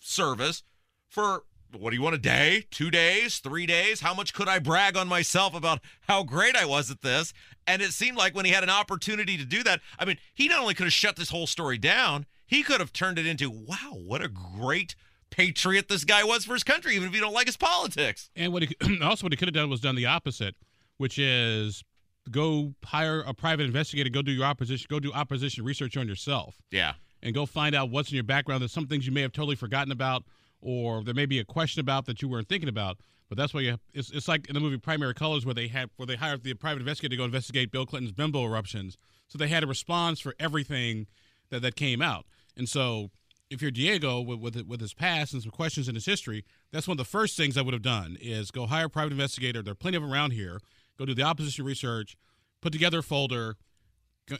service 0.00 0.62
for 1.10 1.44
what 1.78 1.90
do 1.90 1.96
you 1.96 2.02
want 2.02 2.14
a 2.14 2.18
day, 2.18 2.64
two 2.70 2.90
days, 2.90 3.38
three 3.38 3.66
days? 3.66 4.00
How 4.00 4.14
much 4.14 4.34
could 4.34 4.48
I 4.48 4.58
brag 4.58 4.96
on 4.96 5.08
myself 5.08 5.54
about 5.54 5.80
how 6.08 6.22
great 6.22 6.54
I 6.56 6.64
was 6.64 6.90
at 6.90 7.02
this? 7.02 7.32
And 7.66 7.80
it 7.80 7.92
seemed 7.92 8.16
like 8.16 8.34
when 8.34 8.44
he 8.44 8.50
had 8.52 8.62
an 8.62 8.70
opportunity 8.70 9.36
to 9.38 9.44
do 9.44 9.62
that, 9.62 9.80
I 9.98 10.04
mean, 10.04 10.18
he 10.34 10.48
not 10.48 10.60
only 10.60 10.74
could 10.74 10.84
have 10.86 10.92
shut 10.92 11.16
this 11.16 11.30
whole 11.30 11.46
story 11.46 11.78
down, 11.78 12.26
he 12.46 12.62
could 12.62 12.80
have 12.80 12.92
turned 12.92 13.18
it 13.18 13.26
into, 13.26 13.48
wow, 13.50 13.92
what 13.94 14.22
a 14.22 14.28
great 14.28 14.94
patriot 15.30 15.88
this 15.88 16.04
guy 16.04 16.22
was 16.24 16.44
for 16.44 16.52
his 16.52 16.62
country, 16.64 16.94
even 16.94 17.08
if 17.08 17.14
you 17.14 17.20
don't 17.20 17.32
like 17.32 17.46
his 17.46 17.56
politics. 17.56 18.28
And 18.36 18.52
what 18.52 18.64
he, 18.64 18.76
also 19.02 19.24
what 19.24 19.32
he 19.32 19.36
could 19.36 19.48
have 19.48 19.54
done 19.54 19.70
was 19.70 19.80
done 19.80 19.94
the 19.94 20.06
opposite, 20.06 20.54
which 20.98 21.18
is 21.18 21.82
go 22.30 22.74
hire 22.84 23.22
a 23.22 23.32
private 23.32 23.64
investigator, 23.64 24.10
go 24.10 24.22
do 24.22 24.30
your 24.32 24.44
opposition, 24.44 24.86
go 24.90 25.00
do 25.00 25.12
opposition 25.12 25.64
research 25.64 25.96
on 25.96 26.06
yourself, 26.06 26.56
Yeah. 26.70 26.92
and 27.22 27.34
go 27.34 27.46
find 27.46 27.74
out 27.74 27.90
what's 27.90 28.10
in 28.10 28.14
your 28.16 28.24
background. 28.24 28.60
There's 28.60 28.72
some 28.72 28.86
things 28.86 29.06
you 29.06 29.12
may 29.12 29.22
have 29.22 29.32
totally 29.32 29.56
forgotten 29.56 29.90
about, 29.90 30.22
or 30.62 31.04
there 31.04 31.14
may 31.14 31.26
be 31.26 31.38
a 31.38 31.44
question 31.44 31.80
about 31.80 32.06
that 32.06 32.22
you 32.22 32.28
weren't 32.28 32.48
thinking 32.48 32.68
about. 32.68 32.98
But 33.28 33.38
that's 33.38 33.54
why 33.54 33.60
you. 33.60 33.78
It's, 33.92 34.10
it's 34.10 34.28
like 34.28 34.46
in 34.48 34.54
the 34.54 34.60
movie 34.60 34.78
Primary 34.78 35.14
Colors, 35.14 35.44
where 35.44 35.54
they 35.54 35.68
had 35.68 35.90
where 35.96 36.06
they 36.06 36.16
hired 36.16 36.44
the 36.44 36.54
private 36.54 36.80
investigator 36.80 37.12
to 37.12 37.16
go 37.16 37.24
investigate 37.24 37.70
Bill 37.70 37.86
Clinton's 37.86 38.12
bimbo 38.12 38.44
eruptions. 38.44 38.96
So 39.28 39.38
they 39.38 39.48
had 39.48 39.64
a 39.64 39.66
response 39.66 40.20
for 40.20 40.34
everything 40.38 41.06
that 41.50 41.62
that 41.62 41.74
came 41.74 42.02
out. 42.02 42.26
And 42.56 42.68
so 42.68 43.10
if 43.48 43.62
you're 43.62 43.70
Diego 43.70 44.20
with 44.20 44.38
with, 44.38 44.66
with 44.66 44.80
his 44.80 44.92
past 44.92 45.32
and 45.32 45.42
some 45.42 45.50
questions 45.50 45.88
in 45.88 45.94
his 45.94 46.04
history, 46.04 46.44
that's 46.72 46.86
one 46.86 46.94
of 46.94 46.98
the 46.98 47.10
first 47.10 47.36
things 47.36 47.56
I 47.56 47.62
would 47.62 47.74
have 47.74 47.82
done 47.82 48.18
is 48.20 48.50
go 48.50 48.66
hire 48.66 48.86
a 48.86 48.90
private 48.90 49.12
investigator. 49.12 49.62
There 49.62 49.72
are 49.72 49.76
plenty 49.76 49.96
of 49.96 50.02
them 50.02 50.12
around 50.12 50.32
here. 50.32 50.60
Go 50.98 51.06
do 51.06 51.14
the 51.14 51.22
opposition 51.22 51.64
research, 51.64 52.16
put 52.60 52.72
together 52.72 52.98
a 52.98 53.02
folder, 53.02 53.56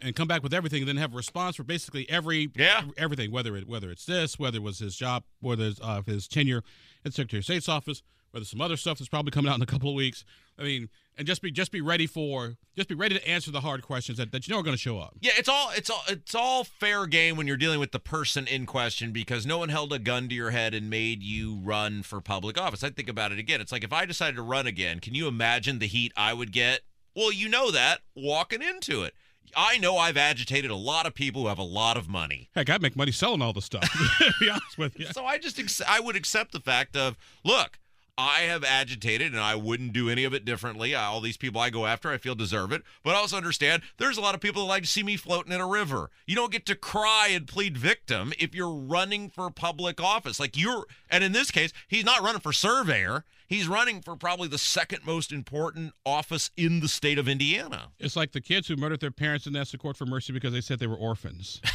and 0.00 0.14
come 0.14 0.28
back 0.28 0.42
with 0.42 0.54
everything, 0.54 0.80
and 0.82 0.88
then 0.88 0.96
have 0.96 1.12
a 1.12 1.16
response 1.16 1.56
for 1.56 1.64
basically 1.64 2.08
every 2.08 2.50
Yeah. 2.56 2.84
everything, 2.96 3.30
whether 3.30 3.56
it 3.56 3.66
whether 3.68 3.90
it's 3.90 4.06
this, 4.06 4.38
whether 4.38 4.56
it 4.58 4.62
was 4.62 4.78
his 4.78 4.96
job, 4.96 5.24
whether 5.40 5.64
it's 5.66 5.80
uh, 5.82 6.02
his 6.06 6.28
tenure 6.28 6.62
at 7.04 7.12
Secretary 7.14 7.38
of 7.40 7.44
State's 7.44 7.68
office, 7.68 8.02
whether 8.30 8.44
some 8.44 8.60
other 8.60 8.76
stuff 8.76 8.98
that's 8.98 9.08
probably 9.08 9.30
coming 9.30 9.50
out 9.50 9.56
in 9.56 9.62
a 9.62 9.66
couple 9.66 9.88
of 9.88 9.94
weeks. 9.94 10.24
I 10.58 10.62
mean, 10.64 10.90
and 11.16 11.26
just 11.26 11.42
be 11.42 11.50
just 11.50 11.72
be 11.72 11.80
ready 11.80 12.06
for 12.06 12.56
just 12.76 12.88
be 12.88 12.94
ready 12.94 13.18
to 13.18 13.28
answer 13.28 13.50
the 13.50 13.60
hard 13.60 13.82
questions 13.82 14.18
that, 14.18 14.32
that 14.32 14.46
you 14.46 14.52
know 14.54 14.60
are 14.60 14.62
going 14.62 14.76
to 14.76 14.80
show 14.80 14.98
up. 14.98 15.14
Yeah, 15.20 15.32
it's 15.36 15.48
all 15.48 15.70
it's 15.74 15.90
all 15.90 16.02
it's 16.08 16.34
all 16.34 16.64
fair 16.64 17.06
game 17.06 17.36
when 17.36 17.46
you're 17.46 17.56
dealing 17.56 17.80
with 17.80 17.92
the 17.92 17.98
person 17.98 18.46
in 18.46 18.64
question 18.66 19.12
because 19.12 19.44
no 19.46 19.58
one 19.58 19.68
held 19.70 19.92
a 19.92 19.98
gun 19.98 20.28
to 20.28 20.34
your 20.34 20.50
head 20.50 20.74
and 20.74 20.88
made 20.90 21.22
you 21.22 21.56
run 21.62 22.02
for 22.02 22.20
public 22.20 22.58
office. 22.60 22.82
I 22.84 22.90
think 22.90 23.08
about 23.08 23.32
it 23.32 23.38
again. 23.38 23.60
It's 23.60 23.72
like 23.72 23.84
if 23.84 23.92
I 23.92 24.04
decided 24.06 24.36
to 24.36 24.42
run 24.42 24.66
again, 24.66 25.00
can 25.00 25.14
you 25.14 25.26
imagine 25.26 25.78
the 25.78 25.86
heat 25.86 26.12
I 26.16 26.32
would 26.34 26.52
get? 26.52 26.80
Well, 27.14 27.32
you 27.32 27.48
know 27.48 27.70
that 27.70 28.00
walking 28.14 28.62
into 28.62 29.02
it. 29.02 29.14
I 29.54 29.78
know 29.78 29.98
I've 29.98 30.16
agitated 30.16 30.70
a 30.70 30.76
lot 30.76 31.06
of 31.06 31.14
people 31.14 31.42
who 31.42 31.48
have 31.48 31.58
a 31.58 31.64
lot 31.64 31.96
of 31.96 32.08
money. 32.08 32.48
Heck, 32.54 32.70
I 32.70 32.78
make 32.78 32.96
money 32.96 33.12
selling 33.12 33.42
all 33.42 33.52
the 33.52 33.62
stuff. 33.62 33.82
to 34.18 34.32
be 34.40 34.48
honest 34.48 34.78
with 34.78 34.98
you. 34.98 35.06
So 35.06 35.24
I 35.24 35.38
just 35.38 35.82
I 35.86 36.00
would 36.00 36.16
accept 36.16 36.52
the 36.52 36.60
fact 36.60 36.96
of 36.96 37.16
look, 37.44 37.78
I 38.18 38.40
have 38.40 38.62
agitated 38.62 39.32
and 39.32 39.40
I 39.40 39.54
wouldn't 39.54 39.92
do 39.92 40.10
any 40.10 40.24
of 40.24 40.34
it 40.34 40.44
differently. 40.44 40.94
All 40.94 41.20
these 41.20 41.36
people 41.38 41.60
I 41.60 41.70
go 41.70 41.86
after, 41.86 42.10
I 42.10 42.18
feel 42.18 42.34
deserve 42.34 42.70
it. 42.72 42.82
But 43.02 43.14
I 43.14 43.18
also 43.18 43.36
understand 43.36 43.82
there's 43.96 44.18
a 44.18 44.20
lot 44.20 44.34
of 44.34 44.40
people 44.40 44.62
that 44.62 44.68
like 44.68 44.82
to 44.82 44.88
see 44.88 45.02
me 45.02 45.16
floating 45.16 45.52
in 45.52 45.60
a 45.60 45.66
river. 45.66 46.10
You 46.26 46.36
don't 46.36 46.52
get 46.52 46.66
to 46.66 46.74
cry 46.74 47.28
and 47.30 47.46
plead 47.46 47.78
victim 47.78 48.32
if 48.38 48.54
you're 48.54 48.74
running 48.74 49.30
for 49.30 49.50
public 49.50 50.00
office. 50.00 50.38
Like 50.38 50.56
you're, 50.56 50.86
and 51.10 51.24
in 51.24 51.32
this 51.32 51.50
case, 51.50 51.72
he's 51.88 52.04
not 52.04 52.22
running 52.22 52.40
for 52.40 52.52
surveyor. 52.52 53.24
He's 53.46 53.66
running 53.68 54.00
for 54.00 54.16
probably 54.16 54.48
the 54.48 54.58
second 54.58 55.04
most 55.04 55.32
important 55.32 55.92
office 56.06 56.50
in 56.56 56.80
the 56.80 56.88
state 56.88 57.18
of 57.18 57.28
Indiana. 57.28 57.88
It's 57.98 58.16
like 58.16 58.32
the 58.32 58.40
kids 58.40 58.68
who 58.68 58.76
murdered 58.76 59.00
their 59.00 59.10
parents 59.10 59.46
and 59.46 59.56
asked 59.56 59.72
the 59.72 59.78
court 59.78 59.96
for 59.96 60.06
mercy 60.06 60.32
because 60.32 60.52
they 60.52 60.60
said 60.60 60.78
they 60.78 60.86
were 60.86 60.96
orphans. 60.96 61.60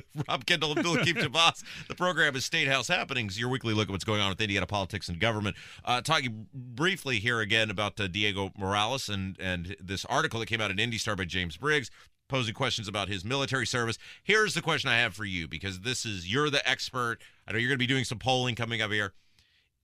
Rob 0.28 0.46
Kendall 0.46 0.72
and 0.72 0.82
Bill 0.82 0.96
Keep 0.98 1.32
Boss. 1.32 1.62
The 1.88 1.94
program 1.94 2.36
is 2.36 2.44
State 2.44 2.68
House 2.68 2.88
Happenings, 2.88 3.38
your 3.38 3.48
weekly 3.48 3.74
look 3.74 3.88
at 3.88 3.92
what's 3.92 4.04
going 4.04 4.20
on 4.20 4.30
with 4.30 4.40
Indiana 4.40 4.66
politics 4.66 5.08
and 5.08 5.18
government. 5.18 5.56
Uh, 5.84 6.00
talking 6.00 6.46
briefly 6.54 7.18
here 7.18 7.40
again 7.40 7.70
about 7.70 8.00
uh, 8.00 8.06
Diego 8.06 8.50
Morales 8.56 9.08
and, 9.08 9.36
and 9.40 9.76
this 9.80 10.04
article 10.06 10.40
that 10.40 10.46
came 10.46 10.60
out 10.60 10.70
in 10.70 10.78
Indy 10.78 10.98
Star 10.98 11.16
by 11.16 11.24
James 11.24 11.56
Briggs. 11.56 11.90
posing 12.28 12.54
questions 12.54 12.88
about 12.88 13.08
his 13.08 13.24
military 13.24 13.66
service. 13.66 13.98
Here's 14.22 14.54
the 14.54 14.62
question 14.62 14.90
I 14.90 14.98
have 14.98 15.14
for 15.14 15.24
you 15.24 15.48
because 15.48 15.80
this 15.80 16.06
is 16.06 16.32
you're 16.32 16.50
the 16.50 16.66
expert. 16.68 17.18
I 17.46 17.52
know 17.52 17.58
you're 17.58 17.68
going 17.68 17.78
to 17.78 17.82
be 17.82 17.86
doing 17.86 18.04
some 18.04 18.18
polling 18.18 18.54
coming 18.54 18.80
up 18.80 18.90
here. 18.90 19.12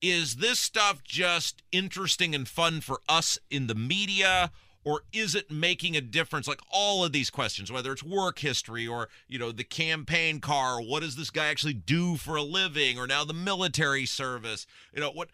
Is 0.01 0.37
this 0.37 0.59
stuff 0.59 1.03
just 1.03 1.61
interesting 1.71 2.33
and 2.33 2.47
fun 2.47 2.79
for 2.79 3.01
us 3.09 3.37
in 3.51 3.67
the 3.67 3.75
media? 3.75 4.51
Or 4.83 5.03
is 5.13 5.35
it 5.35 5.51
making 5.51 5.95
a 5.95 6.01
difference? 6.01 6.47
Like 6.47 6.61
all 6.71 7.03
of 7.03 7.11
these 7.11 7.29
questions 7.29 7.71
whether 7.71 7.91
it's 7.91 8.03
work 8.03 8.39
history 8.39 8.87
or 8.87 9.09
you 9.27 9.39
know 9.39 9.51
the 9.51 9.63
campaign 9.63 10.39
car 10.39 10.81
what 10.81 11.01
does 11.01 11.15
this 11.15 11.29
guy 11.29 11.47
actually 11.47 11.73
do 11.73 12.17
for 12.17 12.35
a 12.35 12.43
living? 12.43 12.97
Or 12.97 13.07
now 13.07 13.23
the 13.23 13.33
military 13.33 14.05
service 14.05 14.65
you 14.93 15.01
know 15.01 15.11
what 15.11 15.29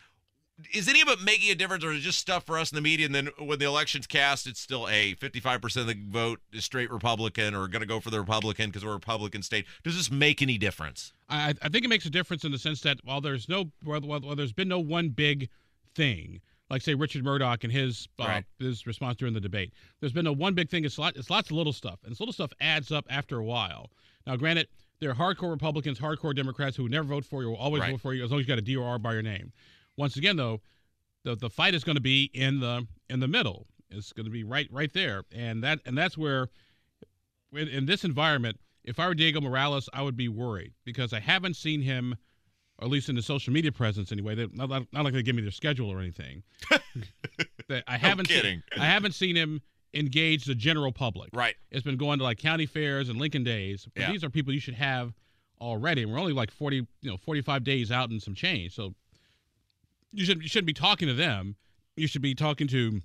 is 0.74 0.88
any 0.88 1.02
of 1.02 1.10
it 1.10 1.22
making 1.22 1.52
a 1.52 1.56
difference 1.56 1.84
or 1.84 1.92
is 1.92 2.00
it 2.00 2.02
just 2.02 2.20
stuff 2.20 2.46
for 2.46 2.58
us 2.58 2.72
in 2.72 2.76
the 2.76 2.82
media 2.82 3.06
and 3.06 3.14
then 3.14 3.30
when 3.40 3.60
the 3.60 3.66
election's 3.66 4.08
cast 4.08 4.48
it's 4.48 4.60
still 4.60 4.88
a 4.88 5.14
55% 5.16 5.76
of 5.78 5.88
the 5.88 5.98
vote 6.08 6.40
is 6.54 6.64
straight 6.64 6.90
republican 6.90 7.54
or 7.54 7.68
going 7.68 7.82
to 7.82 7.86
go 7.88 8.00
for 8.00 8.10
the 8.10 8.20
republican 8.20 8.70
because 8.70 8.86
we're 8.86 8.92
a 8.92 8.96
republican 8.96 9.44
state? 9.44 9.66
Does 9.84 9.96
this 9.96 10.10
make 10.10 10.42
any 10.42 10.58
difference? 10.58 11.14
I, 11.30 11.54
I 11.62 11.70
think 11.70 11.84
it 11.84 11.90
makes 11.90 12.06
a 12.06 12.10
difference 12.10 12.44
in 12.44 12.52
the 12.52 12.58
sense 12.58 12.82
that 12.82 13.00
while 13.04 13.22
there's 13.22 13.50
no 13.50 13.72
while, 13.84 14.02
while 14.02 14.36
there's 14.36 14.54
been 14.54 14.70
no 14.70 14.80
one 14.80 15.10
big 15.10 15.50
thing 15.94 16.42
like 16.70 16.82
say 16.82 16.94
Richard 16.96 17.24
Mourdock 17.24 17.64
and 17.64 17.72
his 17.72 18.08
uh, 18.20 18.26
Right. 18.26 18.46
his 18.60 18.88
response 18.88 19.18
during 19.18 19.34
the 19.34 19.40
debate. 19.42 19.74
There's 20.00 20.14
been 20.14 20.28
a 20.28 20.34
one 20.34 20.54
big 20.54 20.70
thing. 20.70 20.86
It's 20.86 20.98
lot, 20.98 21.16
it's 21.16 21.30
lots 21.30 21.50
of 21.52 21.58
little 21.58 21.74
stuff, 21.74 22.00
and 22.04 22.12
this 22.12 22.20
little 22.20 22.34
stuff 22.34 22.52
adds 22.60 22.92
up 22.92 23.06
after 23.10 23.38
a 23.38 23.44
while. 23.44 23.92
Now, 24.26 24.36
granted, 24.36 24.68
there 25.00 25.12
are 25.12 25.14
hardcore 25.16 25.52
Republicans, 25.52 26.00
hardcore 26.00 26.36
Democrats 26.36 26.76
who 26.78 26.90
never 26.90 27.08
vote 27.08 27.26
for 27.26 27.42
you, 27.44 27.50
will 27.50 27.58
always 27.58 27.82
Right. 27.82 27.92
vote 27.92 28.02
for 28.02 28.14
you 28.14 28.24
as 28.24 28.32
long 28.32 28.40
as 28.40 28.46
you 28.46 28.48
got 28.48 28.58
a 28.58 28.62
D 28.64 28.76
or 28.76 28.88
R 28.88 28.98
by 28.98 29.14
your 29.14 29.22
name. 29.22 29.52
Once 29.98 30.18
again, 30.18 30.36
though, 30.38 30.62
the 31.24 31.36
the 31.36 31.50
fight 31.50 31.74
is 31.76 31.84
going 31.84 31.96
to 31.98 32.02
be 32.02 32.32
in 32.34 32.60
the 32.60 32.88
in 33.10 33.20
the 33.20 33.28
middle. 33.28 33.68
It's 33.92 34.12
going 34.14 34.26
to 34.26 34.32
be 34.32 34.44
right 34.44 34.68
right 34.72 34.92
there, 34.94 35.24
and 35.32 35.64
that 35.64 35.80
and 35.86 35.98
that's 35.98 36.18
where 36.18 36.50
in, 37.54 37.68
in 37.68 37.86
this 37.86 38.04
environment, 38.04 38.60
if 38.84 39.00
I 39.00 39.08
were 39.08 39.14
Diego 39.16 39.40
Morales, 39.42 39.88
I 39.94 40.02
would 40.02 40.18
be 40.18 40.28
worried 40.28 40.74
because 40.84 41.14
I 41.14 41.20
haven't 41.20 41.56
seen 41.56 41.82
him, 41.82 42.16
or 42.80 42.86
at 42.86 42.92
least 42.92 43.10
in 43.10 43.16
the 43.16 43.22
social 43.22 43.54
media 43.54 43.72
presence 43.72 44.12
anyway. 44.12 44.36
They're 44.36 44.48
not, 44.52 44.70
not 44.70 45.04
like 45.06 45.14
they 45.14 45.24
give 45.24 45.36
me 45.36 45.42
their 45.42 45.52
schedule 45.52 45.90
or 45.92 46.00
anything. 46.00 46.44
That 47.68 47.84
I 47.88 47.98
haven't 47.98 48.28
kidding. 48.28 48.62
Seen, 48.74 48.82
I 48.82 48.86
haven't 48.86 49.14
seen 49.14 49.36
him 49.36 49.60
engage 49.96 50.46
the 50.46 50.54
general 50.54 50.92
public. 50.92 51.30
right 51.34 51.56
It's 51.72 51.84
been 51.84 51.98
going 51.98 52.20
to 52.20 52.24
like 52.24 52.38
county 52.38 52.68
fairs 52.68 53.10
and 53.10 53.18
Lincoln 53.20 53.44
days. 53.44 53.88
But 53.96 54.02
Yeah. 54.02 54.12
these 54.12 54.24
are 54.24 54.30
people 54.30 54.54
you 54.54 54.60
should 54.60 54.76
have 54.76 55.14
already. 55.60 56.04
And 56.04 56.12
we're 56.12 56.20
only 56.20 56.34
like 56.34 56.52
40, 56.52 56.76
you 56.76 57.10
know, 57.10 57.18
45 57.18 57.64
days 57.64 57.92
out 57.92 58.12
and 58.12 58.22
some 58.22 58.36
change. 58.36 58.76
So 58.76 58.94
you 60.14 60.26
should 60.26 60.44
you 60.44 60.48
shouldn't 60.48 60.68
be 60.68 60.74
talking 60.74 61.08
to 61.08 61.14
them. 61.16 61.56
You 61.98 62.06
should 62.08 62.22
be 62.22 62.36
talking 62.36 62.68
to 62.68 62.78
you 62.78 63.02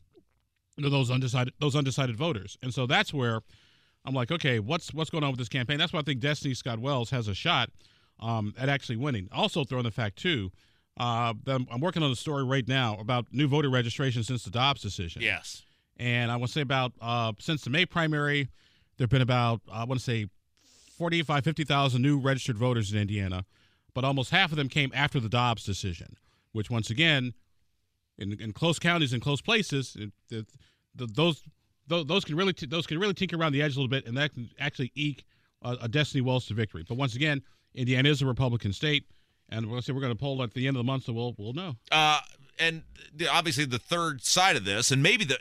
know, 0.76 0.90
those 0.90 1.10
undecided 1.10 1.54
those 1.58 1.74
undecided 1.74 2.16
voters. 2.16 2.58
And 2.62 2.74
so 2.74 2.86
that's 2.86 3.14
where 3.14 3.40
I'm 4.04 4.14
like, 4.14 4.30
okay, 4.30 4.58
what's 4.58 4.92
what's 4.92 5.08
going 5.10 5.24
on 5.24 5.30
with 5.30 5.38
this 5.38 5.48
campaign? 5.48 5.78
That's 5.78 5.92
why 5.94 6.00
I 6.00 6.02
think 6.02 6.20
Destiny 6.20 6.52
Scott 6.52 6.80
Wells 6.80 7.08
has 7.10 7.28
a 7.28 7.34
shot 7.34 7.70
um, 8.20 8.54
at 8.58 8.68
actually 8.68 8.96
winning. 8.96 9.28
Also, 9.32 9.64
throw 9.64 9.78
in 9.78 9.84
the 9.84 9.90
fact 9.90 10.16
too. 10.16 10.52
Uh, 10.98 11.32
I'm- 11.46 11.66
I'm 11.70 11.80
working 11.80 12.02
on 12.02 12.10
a 12.10 12.16
story 12.16 12.44
right 12.44 12.66
now 12.68 12.98
about 12.98 13.26
new 13.32 13.48
voter 13.48 13.70
registration 13.70 14.22
since 14.22 14.44
the 14.44 14.50
Dobbs 14.50 14.82
decision. 14.82 15.22
yes 15.22 15.62
And 15.96 16.30
I 16.30 16.36
want 16.36 16.48
to 16.48 16.52
say 16.52 16.60
about 16.60 16.92
uh, 17.00 17.32
since 17.38 17.62
the 17.62 17.70
May 17.70 17.86
primary, 17.86 18.48
there 18.96 19.04
have 19.04 19.10
been 19.10 19.22
about 19.22 19.62
I 19.72 19.84
want 19.84 19.98
to 20.00 20.04
say 20.04 20.26
45, 20.98 21.44
50,000 21.44 22.02
new 22.02 22.18
registered 22.18 22.58
voters 22.58 22.92
in 22.92 22.98
Indiana, 22.98 23.46
but 23.94 24.04
almost 24.04 24.30
half 24.30 24.50
of 24.50 24.56
them 24.56 24.68
came 24.68 24.90
after 24.94 25.18
the 25.20 25.28
Dobbs 25.30 25.64
decision, 25.64 26.16
which 26.52 26.68
once 26.70 26.90
again, 26.90 27.32
in, 28.18 28.38
in 28.38 28.52
close 28.52 28.78
counties 28.78 29.14
and 29.14 29.22
close 29.22 29.40
places, 29.40 29.96
it, 29.98 30.12
it, 30.30 30.46
the, 30.94 31.06
those 31.06 31.42
those 31.86 32.04
those 32.06 32.24
can 32.24 32.36
really 32.36 32.52
t- 32.52 32.66
those 32.66 32.86
can 32.86 32.98
really 32.98 33.14
tinker 33.14 33.36
around 33.36 33.52
the 33.52 33.62
edge 33.62 33.74
a 33.76 33.78
little 33.80 33.88
bit, 33.88 34.06
and 34.06 34.16
that 34.18 34.34
can 34.34 34.50
actually 34.58 34.92
eke 34.94 35.24
a, 35.62 35.78
a 35.82 35.88
Destiny 35.88 36.20
Wells 36.20 36.44
to 36.46 36.54
victory. 36.54 36.84
But 36.86 36.98
once 36.98 37.14
again, 37.16 37.42
Indiana 37.74 38.08
is 38.08 38.22
a 38.22 38.26
Republican 38.26 38.72
state, 38.72 39.04
and 39.48 39.66
we're 39.66 39.72
gonna 39.72 39.82
say 39.82 39.92
we're 39.92 40.00
going 40.00 40.12
to 40.12 40.18
poll 40.18 40.42
at 40.42 40.54
the 40.54 40.66
end 40.66 40.76
of 40.76 40.80
the 40.80 40.84
month, 40.84 41.04
so 41.04 41.12
we'll 41.12 41.34
we'll 41.38 41.52
know. 41.52 41.76
uh, 41.90 42.20
and 42.58 42.82
the, 43.14 43.26
obviously 43.26 43.64
the 43.64 43.78
third 43.78 44.22
side 44.22 44.56
of 44.56 44.64
this, 44.64 44.90
and 44.90 45.02
maybe 45.02 45.24
the 45.24 45.38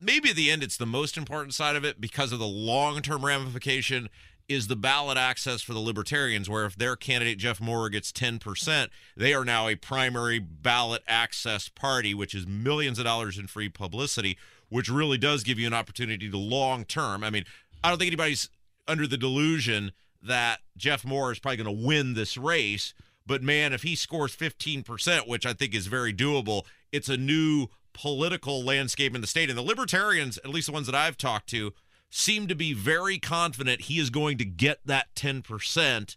maybe 0.00 0.30
at 0.30 0.36
the 0.36 0.50
end 0.50 0.62
it's 0.62 0.76
the 0.76 0.86
most 0.86 1.16
important 1.16 1.54
side 1.54 1.76
of 1.76 1.84
it 1.84 2.00
because 2.00 2.32
of 2.32 2.38
the 2.38 2.46
long 2.46 3.00
term 3.00 3.24
ramification 3.24 4.08
is 4.48 4.66
the 4.66 4.76
ballot 4.76 5.18
access 5.18 5.60
for 5.60 5.74
the 5.74 5.78
libertarians 5.78 6.48
where 6.48 6.64
if 6.64 6.74
their 6.74 6.96
candidate 6.96 7.36
Jeff 7.36 7.60
Moore 7.60 7.90
gets 7.90 8.10
10%, 8.10 8.88
they 9.14 9.34
are 9.34 9.44
now 9.44 9.68
a 9.68 9.74
primary 9.74 10.38
ballot 10.38 11.02
access 11.06 11.68
party 11.68 12.14
which 12.14 12.34
is 12.34 12.46
millions 12.46 12.98
of 12.98 13.04
dollars 13.04 13.38
in 13.38 13.46
free 13.46 13.68
publicity 13.68 14.38
which 14.70 14.88
really 14.88 15.18
does 15.18 15.42
give 15.42 15.58
you 15.58 15.66
an 15.66 15.74
opportunity 15.74 16.30
to 16.30 16.38
long 16.38 16.84
term. 16.84 17.24
I 17.24 17.30
mean, 17.30 17.44
I 17.82 17.88
don't 17.88 17.98
think 17.98 18.08
anybody's 18.08 18.48
under 18.86 19.06
the 19.06 19.16
delusion 19.16 19.92
that 20.22 20.60
Jeff 20.76 21.04
Moore 21.04 21.32
is 21.32 21.38
probably 21.38 21.62
going 21.62 21.76
to 21.76 21.86
win 21.86 22.14
this 22.14 22.36
race, 22.36 22.94
but 23.26 23.42
man, 23.42 23.72
if 23.72 23.82
he 23.82 23.94
scores 23.94 24.34
15%, 24.34 25.28
which 25.28 25.44
I 25.44 25.52
think 25.52 25.74
is 25.74 25.86
very 25.86 26.14
doable, 26.14 26.64
it's 26.92 27.08
a 27.08 27.16
new 27.16 27.68
political 27.92 28.64
landscape 28.64 29.14
in 29.14 29.20
the 29.20 29.26
state. 29.26 29.50
And 29.50 29.58
the 29.58 29.62
libertarians, 29.62 30.38
at 30.38 30.50
least 30.50 30.66
the 30.66 30.72
ones 30.72 30.86
that 30.86 30.94
I've 30.94 31.18
talked 31.18 31.48
to, 31.50 31.74
seem 32.10 32.46
to 32.46 32.54
be 32.54 32.72
very 32.72 33.18
confident 33.18 33.82
he 33.82 33.98
is 33.98 34.08
going 34.08 34.38
to 34.38 34.44
get 34.44 34.78
that 34.86 35.14
10%, 35.14 36.16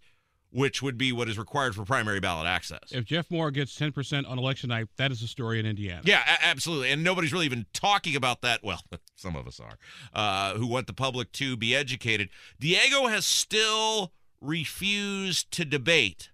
which 0.52 0.82
would 0.82 0.98
be 0.98 1.12
what 1.12 1.30
is 1.30 1.38
required 1.38 1.76
for 1.76 1.86
primary 1.86 2.20
ballot 2.20 2.46
access. 2.46 2.92
If 2.92 3.06
Jeff 3.06 3.32
Moore 3.32 3.52
gets 3.52 3.78
10% 3.80 4.30
on 4.30 4.38
election 4.38 4.70
night, 4.70 4.88
that 4.98 5.12
is 5.12 5.22
a 5.22 5.28
story 5.28 5.60
in 5.60 5.66
Indiana. 5.66 6.02
Yeah, 6.04 6.22
a- 6.28 6.46
absolutely. 6.46 6.92
And 6.92 7.04
nobody's 7.04 7.32
really 7.32 7.46
even 7.46 7.66
talking 7.74 8.16
about 8.16 8.42
that. 8.42 8.62
Well, 8.64 8.82
some 9.16 9.36
of 9.36 9.48
us 9.48 9.60
are, 9.60 9.78
uh, 10.14 10.56
who 10.58 10.68
want 10.68 10.88
the 10.88 10.94
public 10.94 11.32
to 11.34 11.56
be 11.56 11.76
educated. 11.76 12.30
Diego 12.60 13.08
has 13.08 13.26
still 13.26 14.12
refused 14.42 15.52
to 15.52 15.64
debate. 15.66 16.30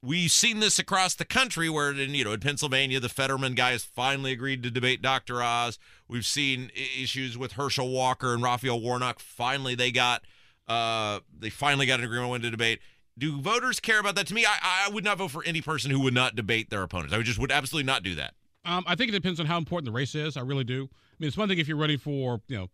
We've 0.00 0.30
seen 0.30 0.60
this 0.60 0.78
across 0.78 1.14
the 1.14 1.24
country 1.24 1.68
where, 1.68 1.90
in, 1.90 2.14
you 2.14 2.24
know, 2.24 2.32
in 2.32 2.40
Pennsylvania, 2.40 3.00
the 3.00 3.08
Fetterman 3.08 3.54
guy 3.54 3.72
has 3.72 3.82
finally 3.82 4.30
agreed 4.30 4.62
to 4.62 4.70
debate 4.70 5.02
Dr. 5.02 5.42
Oz. 5.42 5.78
We've 6.06 6.26
seen 6.26 6.70
issues 6.74 7.36
with 7.36 7.52
Herschel 7.52 7.88
Walker 7.88 8.32
and 8.32 8.42
Raphael 8.42 8.80
Warnock. 8.80 9.18
Finally, 9.18 9.74
they 9.74 9.90
got, 9.90 10.22
uh, 10.68 11.20
they 11.36 11.50
finally 11.50 11.86
got 11.86 11.98
an 11.98 12.04
agreement 12.04 12.30
when 12.30 12.42
to 12.42 12.50
debate. 12.50 12.78
Do 13.18 13.40
voters 13.40 13.80
care 13.80 13.98
about 13.98 14.14
that? 14.14 14.28
To 14.28 14.34
me, 14.34 14.46
I, 14.46 14.86
I 14.86 14.90
would 14.90 15.04
not 15.04 15.18
vote 15.18 15.32
for 15.32 15.44
any 15.44 15.60
person 15.60 15.90
who 15.90 16.00
would 16.00 16.14
not 16.14 16.36
debate 16.36 16.70
their 16.70 16.82
opponents. 16.82 17.12
I 17.12 17.20
just 17.22 17.38
would 17.38 17.50
absolutely 17.50 17.86
not 17.86 18.04
do 18.04 18.14
that. 18.14 18.34
Um, 18.64 18.84
I 18.86 18.94
think 18.94 19.08
it 19.08 19.12
depends 19.12 19.40
on 19.40 19.46
how 19.46 19.58
important 19.58 19.86
the 19.86 19.92
race 19.92 20.14
is. 20.14 20.36
I 20.36 20.42
really 20.42 20.64
do. 20.64 20.84
I 20.84 21.16
mean, 21.18 21.28
it's 21.28 21.36
one 21.36 21.48
thing 21.48 21.58
if 21.58 21.66
you're 21.66 21.76
running 21.76 21.98
for, 21.98 22.40
you 22.48 22.56
know, 22.56 22.68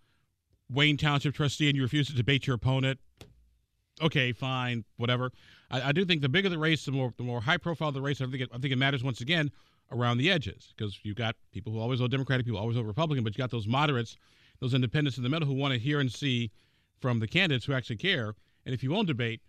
Wayne 0.70 0.96
Township 0.96 1.34
trustee 1.34 1.68
and 1.68 1.76
you 1.76 1.82
refuse 1.82 2.08
to 2.08 2.14
debate 2.14 2.46
your 2.46 2.56
opponent. 2.56 2.98
Okay, 4.02 4.32
fine, 4.32 4.84
whatever. 4.96 5.30
I, 5.70 5.88
I 5.88 5.92
do 5.92 6.04
think 6.04 6.20
the 6.20 6.28
bigger 6.28 6.48
the 6.48 6.58
race, 6.58 6.84
the 6.84 6.92
more 6.92 7.14
the 7.16 7.22
more 7.22 7.40
high 7.40 7.58
profile 7.58 7.92
the 7.92 8.02
race. 8.02 8.20
I 8.20 8.26
think 8.26 8.42
it, 8.42 8.50
I 8.52 8.58
think 8.58 8.72
it 8.72 8.76
matters 8.76 9.04
once 9.04 9.20
again 9.20 9.50
around 9.92 10.18
the 10.18 10.30
edges 10.30 10.74
because 10.76 10.98
you've 11.04 11.16
got 11.16 11.36
people 11.52 11.72
who 11.72 11.78
always 11.78 12.00
vote 12.00 12.10
Democratic, 12.10 12.44
people 12.44 12.58
always 12.58 12.76
vote 12.76 12.86
Republican, 12.86 13.22
but 13.22 13.32
you've 13.32 13.42
got 13.42 13.50
those 13.50 13.68
moderates, 13.68 14.16
those 14.60 14.74
independents 14.74 15.16
in 15.16 15.22
the 15.22 15.28
middle 15.28 15.46
who 15.46 15.54
want 15.54 15.72
to 15.72 15.78
hear 15.78 16.00
and 16.00 16.10
see 16.10 16.50
from 17.00 17.20
the 17.20 17.28
candidates 17.28 17.66
who 17.66 17.72
actually 17.72 17.96
care. 17.96 18.34
And 18.66 18.74
if 18.74 18.82
you 18.82 18.90
won't 18.90 19.06
debate, 19.06 19.40